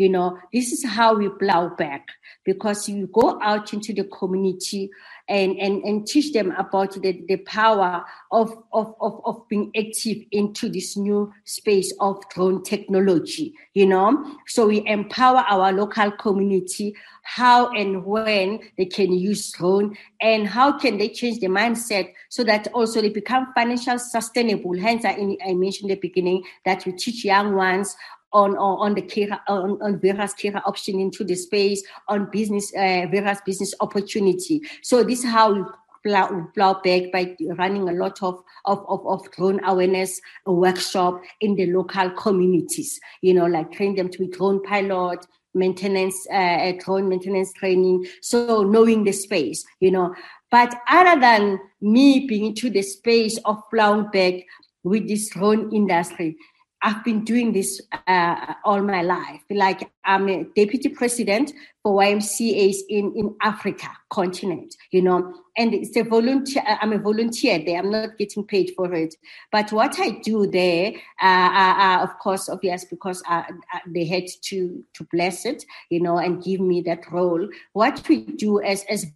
You 0.00 0.08
know, 0.08 0.38
this 0.50 0.72
is 0.72 0.82
how 0.82 1.14
we 1.14 1.28
plow 1.28 1.68
back 1.68 2.08
because 2.46 2.88
you 2.88 3.06
go 3.08 3.38
out 3.42 3.74
into 3.74 3.92
the 3.92 4.04
community 4.04 4.88
and, 5.28 5.58
and, 5.58 5.82
and 5.84 6.06
teach 6.06 6.32
them 6.32 6.52
about 6.52 6.94
the, 6.94 7.22
the 7.28 7.36
power 7.36 8.02
of, 8.32 8.50
of, 8.72 8.94
of, 8.98 9.20
of 9.26 9.46
being 9.50 9.70
active 9.76 10.16
into 10.32 10.70
this 10.70 10.96
new 10.96 11.30
space 11.44 11.92
of 12.00 12.26
drone 12.30 12.62
technology, 12.62 13.52
you 13.74 13.84
know. 13.84 14.38
So 14.46 14.68
we 14.68 14.86
empower 14.86 15.44
our 15.46 15.70
local 15.70 16.10
community 16.12 16.96
how 17.22 17.68
and 17.74 18.02
when 18.04 18.60
they 18.78 18.86
can 18.86 19.12
use 19.12 19.52
drone 19.52 19.96
and 20.22 20.48
how 20.48 20.78
can 20.78 20.96
they 20.96 21.10
change 21.10 21.40
the 21.40 21.46
mindset 21.48 22.10
so 22.30 22.42
that 22.44 22.66
also 22.72 23.02
they 23.02 23.10
become 23.10 23.52
financial 23.54 23.98
sustainable. 23.98 24.76
Hence, 24.78 25.04
I, 25.04 25.36
I 25.46 25.52
mentioned 25.52 25.90
the 25.90 25.96
beginning 25.96 26.42
that 26.64 26.86
we 26.86 26.92
teach 26.92 27.22
young 27.22 27.54
ones 27.54 27.94
on, 28.32 28.56
on, 28.56 28.94
the 28.94 29.02
care, 29.02 29.40
on, 29.48 29.80
on 29.82 30.00
various 30.00 30.32
care 30.34 30.60
option 30.66 31.00
into 31.00 31.24
the 31.24 31.34
space, 31.34 31.82
on 32.08 32.30
business, 32.30 32.72
uh, 32.74 33.06
various 33.10 33.40
business 33.44 33.74
opportunity. 33.80 34.62
So 34.82 35.02
this 35.02 35.20
is 35.20 35.30
how 35.30 35.52
we 35.52 35.62
plow, 36.04 36.48
plow 36.54 36.74
back 36.74 37.12
by 37.12 37.36
running 37.56 37.88
a 37.88 37.92
lot 37.92 38.22
of, 38.22 38.42
of, 38.64 38.84
of, 38.88 39.06
of 39.06 39.30
drone 39.32 39.60
awareness 39.64 40.20
workshop 40.46 41.22
in 41.40 41.56
the 41.56 41.66
local 41.66 42.10
communities, 42.10 43.00
you 43.22 43.34
know, 43.34 43.46
like 43.46 43.72
train 43.72 43.96
them 43.96 44.08
to 44.08 44.18
be 44.18 44.28
drone 44.28 44.62
pilot, 44.62 45.26
maintenance, 45.54 46.26
uh, 46.32 46.72
drone 46.78 47.08
maintenance 47.08 47.52
training. 47.54 48.06
So 48.20 48.62
knowing 48.62 49.04
the 49.04 49.12
space, 49.12 49.64
you 49.80 49.90
know. 49.90 50.14
But 50.50 50.74
other 50.88 51.20
than 51.20 51.60
me 51.80 52.26
being 52.26 52.46
into 52.46 52.70
the 52.70 52.82
space 52.82 53.38
of 53.44 53.58
plowing 53.70 54.10
back 54.10 54.34
with 54.82 55.06
this 55.06 55.28
drone 55.30 55.72
industry, 55.72 56.36
I've 56.82 57.04
been 57.04 57.24
doing 57.24 57.52
this 57.52 57.80
uh, 58.06 58.54
all 58.64 58.80
my 58.82 59.02
life. 59.02 59.42
Like 59.50 59.90
I'm 60.04 60.28
a 60.28 60.44
deputy 60.56 60.88
president 60.88 61.52
for 61.82 62.00
YMCA's 62.00 62.84
in, 62.88 63.12
in 63.14 63.36
Africa 63.42 63.88
continent, 64.10 64.74
you 64.90 65.02
know, 65.02 65.34
and 65.58 65.74
it's 65.74 65.94
a 65.96 66.02
volunteer. 66.02 66.62
Uh, 66.66 66.76
I'm 66.80 66.94
a 66.94 66.98
volunteer 66.98 67.62
there. 67.64 67.78
I'm 67.78 67.90
not 67.90 68.16
getting 68.16 68.44
paid 68.44 68.72
for 68.76 68.92
it. 68.94 69.14
But 69.52 69.72
what 69.72 70.00
I 70.00 70.20
do 70.22 70.46
there, 70.46 70.92
uh, 71.22 71.26
uh, 71.26 71.74
uh 71.78 72.02
of 72.02 72.18
course, 72.18 72.48
obvious 72.48 72.86
because 72.86 73.22
uh, 73.28 73.42
they 73.86 74.06
had 74.06 74.24
to 74.44 74.82
to 74.94 75.06
bless 75.12 75.44
it, 75.44 75.64
you 75.90 76.00
know, 76.00 76.16
and 76.16 76.42
give 76.42 76.60
me 76.60 76.80
that 76.82 77.10
role. 77.12 77.46
What 77.74 78.08
we 78.08 78.24
do 78.24 78.62
as 78.62 78.84
as 78.88 79.06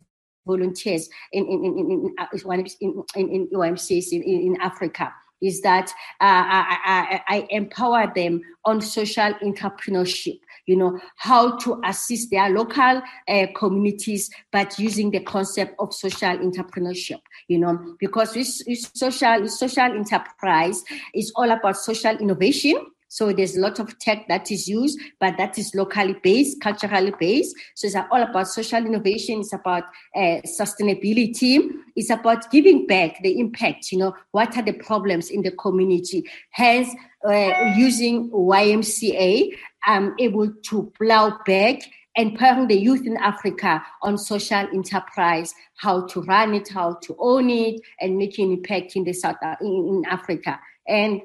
volunteers 0.46 1.09
in 1.33 1.46
in 1.46 1.64
in 1.64 1.79
in, 1.79 2.14
in, 2.81 3.05
in, 3.16 3.31
in 3.31 3.48
YMCA's 3.48 4.12
in, 4.12 4.22
in 4.22 4.61
Africa 4.61 5.14
is 5.44 5.61
that 5.61 5.90
uh, 6.20 6.44
I, 6.46 7.20
I, 7.28 7.37
I, 7.37 7.46
empower 7.50 8.11
them 8.14 8.40
on 8.64 8.80
social 8.80 9.35
entrepreneurship 9.35 10.40
you 10.66 10.76
know 10.76 10.98
how 11.16 11.57
to 11.59 11.80
assist 11.85 12.30
their 12.30 12.48
local 12.48 13.02
uh, 13.28 13.46
communities 13.54 14.30
but 14.50 14.78
using 14.78 15.11
the 15.11 15.20
concept 15.20 15.74
of 15.78 15.92
social 15.92 16.37
entrepreneurship 16.38 17.20
you 17.48 17.59
know 17.59 17.96
because 18.00 18.33
this, 18.33 18.62
social 18.94 19.46
social 19.48 19.85
enterprise 19.85 20.83
is 21.14 21.33
all 21.37 21.50
about 21.50 21.76
social 21.76 22.16
innovation 22.16 22.76
so 23.14 23.33
there's 23.33 23.57
a 23.57 23.61
lot 23.61 23.79
of 23.79 23.96
tech 24.00 24.27
that 24.27 24.50
is 24.50 24.66
used, 24.66 24.98
but 25.20 25.37
that 25.38 25.57
is 25.57 25.72
locally 25.72 26.16
based, 26.20 26.61
culturally 26.61 27.12
based. 27.20 27.55
So 27.77 27.87
it's 27.87 27.94
all 27.94 28.20
about 28.20 28.48
social 28.48 28.85
innovation. 28.85 29.38
It's 29.38 29.53
about 29.53 29.85
uh, 30.16 30.40
sustainability. 30.44 31.61
It's 31.94 32.11
about 32.11 32.50
giving 32.50 32.88
back 32.88 33.22
the 33.22 33.38
impact. 33.38 33.92
You 33.92 33.98
know, 33.98 34.16
what 34.33 34.57
are 34.57 34.64
the 34.64 34.72
problems 34.72 35.31
in 35.31 35.42
the 35.42 35.53
community? 35.53 36.29
Hence, 36.50 36.88
uh, 37.24 37.72
using 37.77 38.33
YMCA, 38.33 39.48
I'm 39.85 40.16
able 40.18 40.53
to 40.53 40.92
plow 40.98 41.38
back 41.46 41.83
empowering 42.16 42.66
the 42.66 42.81
youth 42.81 43.07
in 43.07 43.16
Africa 43.18 43.81
on 44.03 44.18
social 44.18 44.66
enterprise, 44.74 45.55
how 45.77 46.05
to 46.09 46.22
run 46.22 46.55
it, 46.55 46.68
how 46.68 46.94
to 47.03 47.14
own 47.20 47.48
it, 47.48 47.81
and 48.00 48.18
making 48.18 48.53
impact 48.53 48.96
in 48.96 49.05
the 49.05 49.12
South 49.12 49.37
in, 49.61 49.66
in 49.68 50.03
Africa. 50.11 50.59
And 50.88 51.20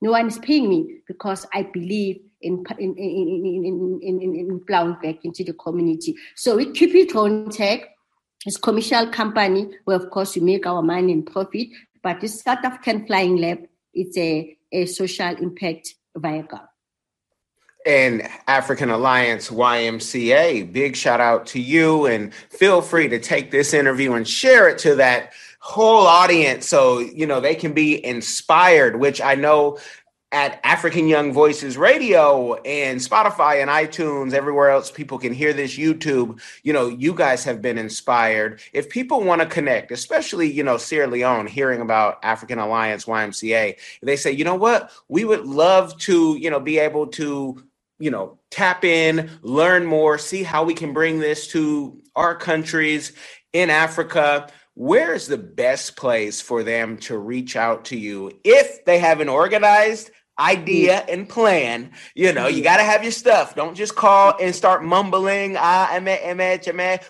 no 0.00 0.12
one 0.12 0.28
is 0.28 0.38
paying 0.38 0.68
me 0.68 1.00
because 1.06 1.46
I 1.52 1.62
believe 1.62 2.20
in 2.40 2.64
in 2.78 2.94
in 2.96 3.64
in 3.64 4.00
in, 4.02 4.20
in, 4.22 4.34
in 4.34 4.60
plowing 4.66 4.96
back 5.02 5.24
into 5.24 5.44
the 5.44 5.52
community. 5.52 6.16
So 6.36 6.56
with 6.56 6.74
QP 6.74 7.08
Drone 7.08 7.50
Tech, 7.50 7.96
it's 8.46 8.56
commercial 8.56 9.06
company 9.08 9.68
where 9.84 9.96
of 9.96 10.10
course 10.10 10.34
we 10.34 10.42
make 10.42 10.66
our 10.66 10.82
money 10.82 11.12
and 11.12 11.26
profit, 11.26 11.68
but 12.02 12.20
this 12.20 12.40
South 12.40 12.64
African 12.64 13.06
Flying 13.06 13.36
Lab, 13.36 13.58
it's 13.92 14.16
a, 14.16 14.56
a 14.72 14.86
social 14.86 15.36
impact 15.36 15.94
vehicle. 16.16 16.60
And 17.86 18.28
African 18.46 18.90
Alliance 18.90 19.48
YMCA, 19.48 20.70
big 20.70 20.96
shout 20.96 21.20
out 21.20 21.46
to 21.48 21.60
you 21.60 22.06
and 22.06 22.32
feel 22.34 22.82
free 22.82 23.08
to 23.08 23.18
take 23.18 23.50
this 23.50 23.72
interview 23.72 24.12
and 24.12 24.28
share 24.28 24.68
it 24.68 24.78
to 24.78 24.94
that 24.96 25.32
whole 25.60 26.06
audience 26.06 26.66
so 26.66 26.98
you 26.98 27.26
know 27.26 27.40
they 27.40 27.54
can 27.54 27.72
be 27.72 28.04
inspired 28.04 28.98
which 28.98 29.20
i 29.20 29.34
know 29.34 29.78
at 30.32 30.58
african 30.64 31.06
young 31.06 31.32
voices 31.34 31.76
radio 31.76 32.54
and 32.62 32.98
spotify 32.98 33.60
and 33.60 33.70
itunes 33.70 34.32
everywhere 34.32 34.70
else 34.70 34.90
people 34.90 35.18
can 35.18 35.34
hear 35.34 35.52
this 35.52 35.76
youtube 35.76 36.40
you 36.62 36.72
know 36.72 36.88
you 36.88 37.14
guys 37.14 37.44
have 37.44 37.60
been 37.60 37.78
inspired. 37.78 38.60
If 38.72 38.88
people 38.88 39.22
want 39.22 39.42
to 39.42 39.46
connect 39.46 39.92
especially 39.92 40.50
you 40.50 40.64
know 40.64 40.78
sierra 40.78 41.06
leone 41.06 41.46
hearing 41.46 41.80
about 41.80 42.18
african 42.22 42.58
alliance 42.58 43.04
ymca 43.04 43.76
they 44.02 44.16
say 44.16 44.32
you 44.32 44.44
know 44.44 44.54
what? 44.54 44.90
We 45.08 45.24
would 45.24 45.44
love 45.44 45.96
to 45.98 46.36
you 46.38 46.50
know 46.50 46.60
be 46.60 46.78
able 46.78 47.08
to 47.08 47.62
you 47.98 48.10
know 48.10 48.38
tap 48.50 48.84
in 48.84 49.30
learn 49.42 49.84
more 49.84 50.18
see 50.18 50.42
how 50.42 50.64
we 50.64 50.74
can 50.74 50.92
bring 50.92 51.20
this 51.20 51.46
to 51.48 52.00
our 52.16 52.34
countries 52.34 53.12
in 53.52 53.70
africa 53.70 54.48
where 54.74 55.14
is 55.14 55.26
the 55.26 55.38
best 55.38 55.96
place 55.96 56.40
for 56.40 56.62
them 56.62 56.96
to 56.98 57.18
reach 57.18 57.56
out 57.56 57.86
to 57.86 57.98
you 57.98 58.32
if 58.44 58.84
they 58.84 58.98
have 58.98 59.20
an 59.20 59.28
organized 59.28 60.10
idea 60.40 61.04
and 61.08 61.28
plan. 61.28 61.92
You 62.14 62.32
know, 62.32 62.46
you 62.46 62.62
got 62.62 62.78
to 62.78 62.82
have 62.82 63.02
your 63.02 63.12
stuff. 63.12 63.54
Don't 63.54 63.74
just 63.74 63.94
call 63.94 64.34
and 64.40 64.54
start 64.54 64.82
mumbling 64.82 65.56
ah, 65.58 65.92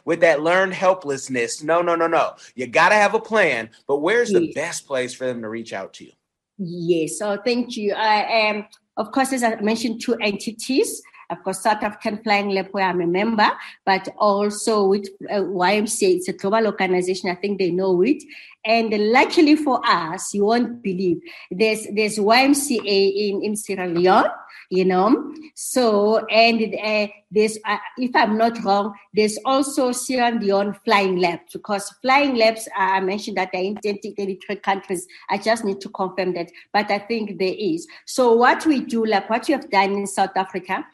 with 0.05 0.21
that 0.21 0.43
learned 0.43 0.75
helplessness. 0.75 1.63
No, 1.63 1.81
no, 1.81 1.95
no, 1.95 2.07
no. 2.07 2.35
You 2.55 2.67
got 2.67 2.91
to 2.91 2.97
have 2.97 3.15
a 3.15 3.21
plan. 3.21 3.71
But 3.87 3.99
where's 3.99 4.31
the 4.31 4.53
best 4.53 4.87
place 4.87 5.15
for 5.15 5.27
them 5.27 5.43
to 5.43 5.49
reach 5.49 5.73
out 5.73 5.95
to 5.95 6.05
you? 6.05 6.13
Yes. 6.59 7.19
So 7.19 7.39
thank 7.43 7.77
you. 7.77 7.95
I 7.95 8.49
am, 8.49 8.67
of 8.97 9.13
course, 9.13 9.33
as 9.33 9.43
I 9.43 9.55
mentioned, 9.61 10.03
two 10.03 10.15
entities. 10.17 11.01
Of 11.31 11.43
course, 11.45 11.61
South 11.63 11.83
African 11.83 12.23
Flying 12.23 12.51
Lab, 12.51 12.69
where 12.73 12.87
I'm 12.87 13.01
a 13.01 13.07
member, 13.07 13.49
but 13.87 14.09
also 14.19 14.87
with 14.87 15.09
uh, 15.31 15.35
YMCA, 15.37 16.17
it's 16.17 16.29
a 16.29 16.33
global 16.33 16.67
organization. 16.67 17.31
I 17.31 17.37
think 17.37 17.59
they 17.59 17.71
know 17.71 18.03
it. 18.03 18.23
And 18.65 18.93
luckily 19.13 19.57
for 19.57 19.81
us, 19.87 20.35
you 20.35 20.45
won't 20.45 20.83
believe 20.83 21.19
there's 21.51 21.87
there's 21.95 22.19
YMCA 22.19 23.31
in, 23.31 23.43
in 23.43 23.57
Sierra 23.57 23.87
Leone, 23.89 24.29
you 24.71 24.85
know. 24.85 25.35
So 25.55 26.25
and 26.27 26.75
uh, 26.75 27.09
there's 27.31 27.59
uh, 27.67 27.77
if 27.99 28.15
I'm 28.15 28.39
not 28.39 28.63
wrong, 28.65 28.95
there's 29.13 29.39
also 29.45 29.93
Sierra 29.93 30.39
Leone 30.39 30.75
flying 30.85 31.19
labs 31.19 31.53
because 31.53 31.93
flying 32.01 32.37
labs 32.37 32.67
uh, 32.69 32.81
I 32.81 33.01
mentioned 33.01 33.37
that 33.37 33.51
they're 33.53 33.63
in 33.63 33.77
33 33.77 34.39
countries. 34.57 35.07
I 35.29 35.39
just 35.39 35.65
need 35.65 35.81
to 35.83 35.89
confirm 35.91 36.35
that, 36.35 36.51
but 36.73 36.91
I 36.91 37.01
think 37.01 37.39
there 37.39 37.55
is. 37.59 37.87
So 38.07 38.33
what 38.33 38.65
we 38.65 38.81
do, 38.81 39.05
like 39.05 39.29
what 39.29 39.49
you 39.49 39.57
have 39.57 39.71
done 39.71 39.93
in 39.93 40.07
South 40.07 40.37
Africa, 40.37 40.87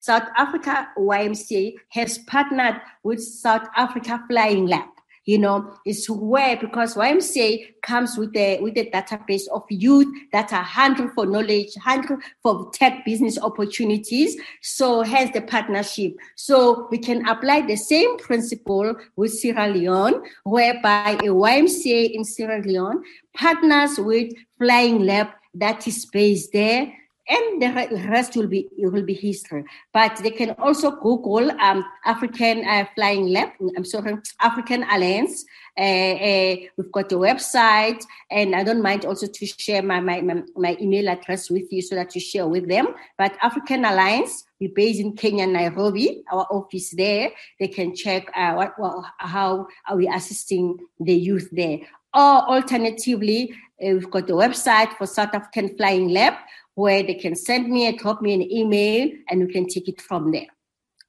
South 0.00 0.28
Africa 0.36 0.88
YMCA 0.98 1.74
has 1.90 2.18
partnered 2.18 2.80
with 3.02 3.22
South 3.22 3.66
Africa 3.76 4.22
Flying 4.28 4.66
Lab. 4.66 4.88
You 5.24 5.38
know, 5.38 5.74
it's 5.84 6.10
where 6.10 6.56
because 6.56 6.96
YMCA 6.96 7.80
comes 7.82 8.16
with 8.16 8.34
a 8.36 8.60
with 8.60 8.76
a 8.76 8.90
database 8.90 9.46
of 9.52 9.62
youth 9.68 10.08
that 10.32 10.52
are 10.52 10.64
hungry 10.64 11.08
for 11.14 11.26
knowledge, 11.26 11.74
hungry 11.76 12.16
for 12.42 12.70
tech 12.72 13.04
business 13.04 13.38
opportunities. 13.38 14.36
So 14.62 15.02
has 15.02 15.30
the 15.30 15.42
partnership. 15.42 16.14
So 16.36 16.88
we 16.90 16.98
can 16.98 17.28
apply 17.28 17.62
the 17.62 17.76
same 17.76 18.18
principle 18.18 18.96
with 19.16 19.32
Sierra 19.32 19.68
Leone, 19.68 20.22
whereby 20.44 21.12
a 21.12 21.28
YMCA 21.28 22.10
in 22.12 22.24
Sierra 22.24 22.60
Leone 22.60 23.02
partners 23.34 23.98
with 23.98 24.32
Flying 24.58 25.04
Lab 25.04 25.28
that 25.54 25.86
is 25.86 26.06
based 26.06 26.52
there 26.52 26.92
and 27.28 27.62
the 27.62 28.06
rest 28.08 28.36
will 28.36 28.48
be 28.48 28.68
will 28.78 29.02
be 29.02 29.14
history. 29.14 29.64
But 29.92 30.16
they 30.16 30.30
can 30.30 30.50
also 30.58 30.90
Google 30.90 31.50
um, 31.60 31.84
African 32.04 32.64
uh, 32.66 32.86
Flying 32.94 33.28
Lab. 33.28 33.50
I'm 33.76 33.84
sorry, 33.84 34.16
African 34.40 34.84
Alliance. 34.84 35.44
Uh, 35.78 35.82
uh, 35.82 36.56
we've 36.76 36.92
got 36.92 37.10
a 37.12 37.16
website, 37.16 38.04
and 38.30 38.54
I 38.54 38.62
don't 38.62 38.82
mind 38.82 39.06
also 39.06 39.26
to 39.26 39.46
share 39.46 39.82
my, 39.82 40.00
my, 40.00 40.20
my, 40.54 40.76
email 40.78 41.08
address 41.08 41.48
with 41.48 41.72
you 41.72 41.80
so 41.80 41.94
that 41.94 42.14
you 42.14 42.20
share 42.20 42.46
with 42.46 42.68
them. 42.68 42.88
But 43.16 43.38
African 43.40 43.86
Alliance, 43.86 44.44
we're 44.60 44.72
based 44.74 45.00
in 45.00 45.16
Kenya, 45.16 45.46
Nairobi, 45.46 46.24
our 46.30 46.46
office 46.50 46.90
there. 46.90 47.30
They 47.58 47.68
can 47.68 47.94
check 47.94 48.30
uh, 48.36 48.52
what, 48.52 48.78
well, 48.78 49.10
how 49.16 49.66
are 49.88 49.96
we 49.96 50.08
assisting 50.08 50.76
the 51.00 51.14
youth 51.14 51.48
there. 51.52 51.78
Or 52.14 52.46
alternatively, 52.46 53.54
uh, 53.82 53.94
we've 53.94 54.10
got 54.10 54.28
a 54.28 54.34
website 54.34 54.92
for 54.98 55.06
South 55.06 55.34
African 55.34 55.74
Flying 55.78 56.10
Lab 56.10 56.34
where 56.74 57.02
they 57.02 57.14
can 57.14 57.34
send 57.34 57.68
me 57.68 57.86
a 57.86 57.96
drop 57.96 58.22
me 58.22 58.34
an 58.34 58.42
email 58.42 59.10
and 59.28 59.46
we 59.46 59.52
can 59.52 59.66
take 59.66 59.88
it 59.88 60.00
from 60.00 60.32
there 60.32 60.46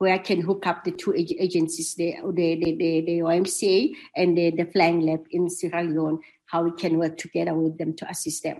where 0.04 0.13
I 0.13 0.17
can 0.17 0.41
hook 0.41 0.67
up 0.67 0.84
the 0.84 0.91
two 0.91 1.13
agencies, 1.15 1.95
the, 1.95 2.15
the, 2.21 2.56
the, 2.56 3.02
the, 3.06 3.19
YMCA 3.19 3.93
and 4.17 4.38
the, 4.38 4.52
the 4.52 4.65
Flying 4.65 4.99
Lab 4.99 5.26
in 5.32 5.49
Sierra 5.49 5.82
Leone, 5.82 6.19
how 6.45 6.63
we 6.63 6.71
can 6.71 6.99
work 6.99 7.17
together 7.17 7.54
with 7.54 7.78
them 7.78 7.95
to 7.95 8.10
assist 8.10 8.43
them. 8.43 8.58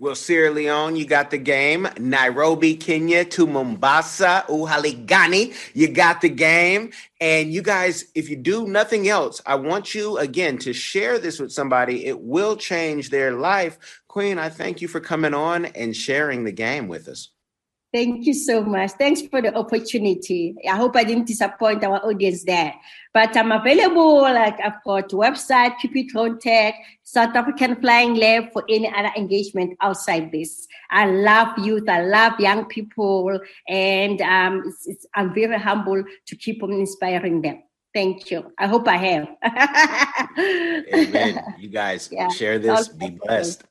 Well, 0.00 0.16
Sierra 0.16 0.50
Leone, 0.50 0.96
you 0.96 1.06
got 1.06 1.30
the 1.30 1.38
game. 1.38 1.88
Nairobi, 2.00 2.74
Kenya 2.74 3.24
to 3.26 3.46
Mombasa, 3.46 4.44
Uhaligani, 4.48 5.54
you 5.72 5.86
got 5.86 6.20
the 6.20 6.30
game. 6.30 6.90
And 7.20 7.52
you 7.52 7.62
guys, 7.62 8.06
if 8.16 8.28
you 8.28 8.34
do 8.34 8.66
nothing 8.66 9.08
else, 9.08 9.40
I 9.46 9.54
want 9.54 9.94
you 9.94 10.18
again 10.18 10.58
to 10.58 10.72
share 10.72 11.20
this 11.20 11.38
with 11.38 11.52
somebody. 11.52 12.06
It 12.06 12.20
will 12.20 12.56
change 12.56 13.10
their 13.10 13.34
life. 13.34 14.02
Queen, 14.14 14.38
I 14.38 14.48
thank 14.48 14.80
you 14.80 14.86
for 14.86 15.00
coming 15.00 15.34
on 15.34 15.64
and 15.64 15.90
sharing 15.94 16.44
the 16.44 16.52
game 16.52 16.86
with 16.86 17.08
us. 17.08 17.30
Thank 17.92 18.26
you 18.26 18.32
so 18.32 18.62
much. 18.62 18.92
Thanks 18.92 19.22
for 19.22 19.42
the 19.42 19.52
opportunity. 19.52 20.54
I 20.70 20.76
hope 20.76 20.94
I 20.94 21.02
didn't 21.02 21.26
disappoint 21.26 21.82
our 21.82 21.98
audience 22.06 22.44
there. 22.44 22.74
But 23.12 23.36
I'm 23.36 23.50
available, 23.50 24.22
like 24.22 24.60
I've 24.60 24.84
got 24.84 25.08
website, 25.08 25.74
QP 25.82 26.10
Drone 26.10 26.38
Tech, 26.38 26.76
South 27.02 27.34
African 27.34 27.74
Flying 27.80 28.14
Lab 28.14 28.52
for 28.52 28.62
any 28.68 28.88
other 28.88 29.10
engagement 29.16 29.76
outside 29.80 30.30
this. 30.30 30.68
I 30.90 31.06
love 31.06 31.58
youth, 31.58 31.88
I 31.88 32.04
love 32.04 32.38
young 32.38 32.66
people, 32.66 33.40
and 33.68 34.22
um, 34.22 34.62
it's, 34.64 34.86
it's, 34.86 35.06
I'm 35.16 35.34
very 35.34 35.58
humble 35.58 36.04
to 36.26 36.36
keep 36.36 36.62
on 36.62 36.72
inspiring 36.72 37.42
them. 37.42 37.64
Thank 37.92 38.30
you. 38.30 38.52
I 38.58 38.68
hope 38.68 38.86
I 38.86 38.96
have. 38.96 39.28
Amen. 40.94 41.42
You 41.58 41.68
guys 41.68 42.08
yeah. 42.12 42.28
share 42.28 42.60
this. 42.60 42.88
Be 42.88 43.10
blessed. 43.10 43.64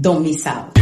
Don't 0.00 0.22
miss 0.22 0.46
out. 0.46 0.74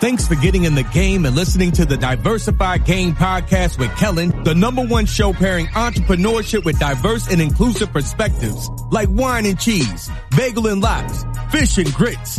Thanks 0.00 0.28
for 0.28 0.34
getting 0.34 0.64
in 0.64 0.74
the 0.74 0.82
game 0.82 1.24
and 1.24 1.34
listening 1.34 1.72
to 1.72 1.86
the 1.86 1.96
Diversified 1.96 2.84
Game 2.84 3.14
podcast 3.14 3.78
with 3.78 3.90
Kellen, 3.96 4.44
the 4.44 4.54
number 4.54 4.84
one 4.84 5.06
show 5.06 5.32
pairing 5.32 5.66
entrepreneurship 5.68 6.66
with 6.66 6.78
diverse 6.78 7.26
and 7.32 7.40
inclusive 7.40 7.90
perspectives 7.90 8.68
like 8.90 9.08
wine 9.08 9.46
and 9.46 9.58
cheese, 9.58 10.10
bagel 10.36 10.66
and 10.66 10.82
lox, 10.82 11.24
fish 11.50 11.78
and 11.78 11.90
grits. 11.94 12.38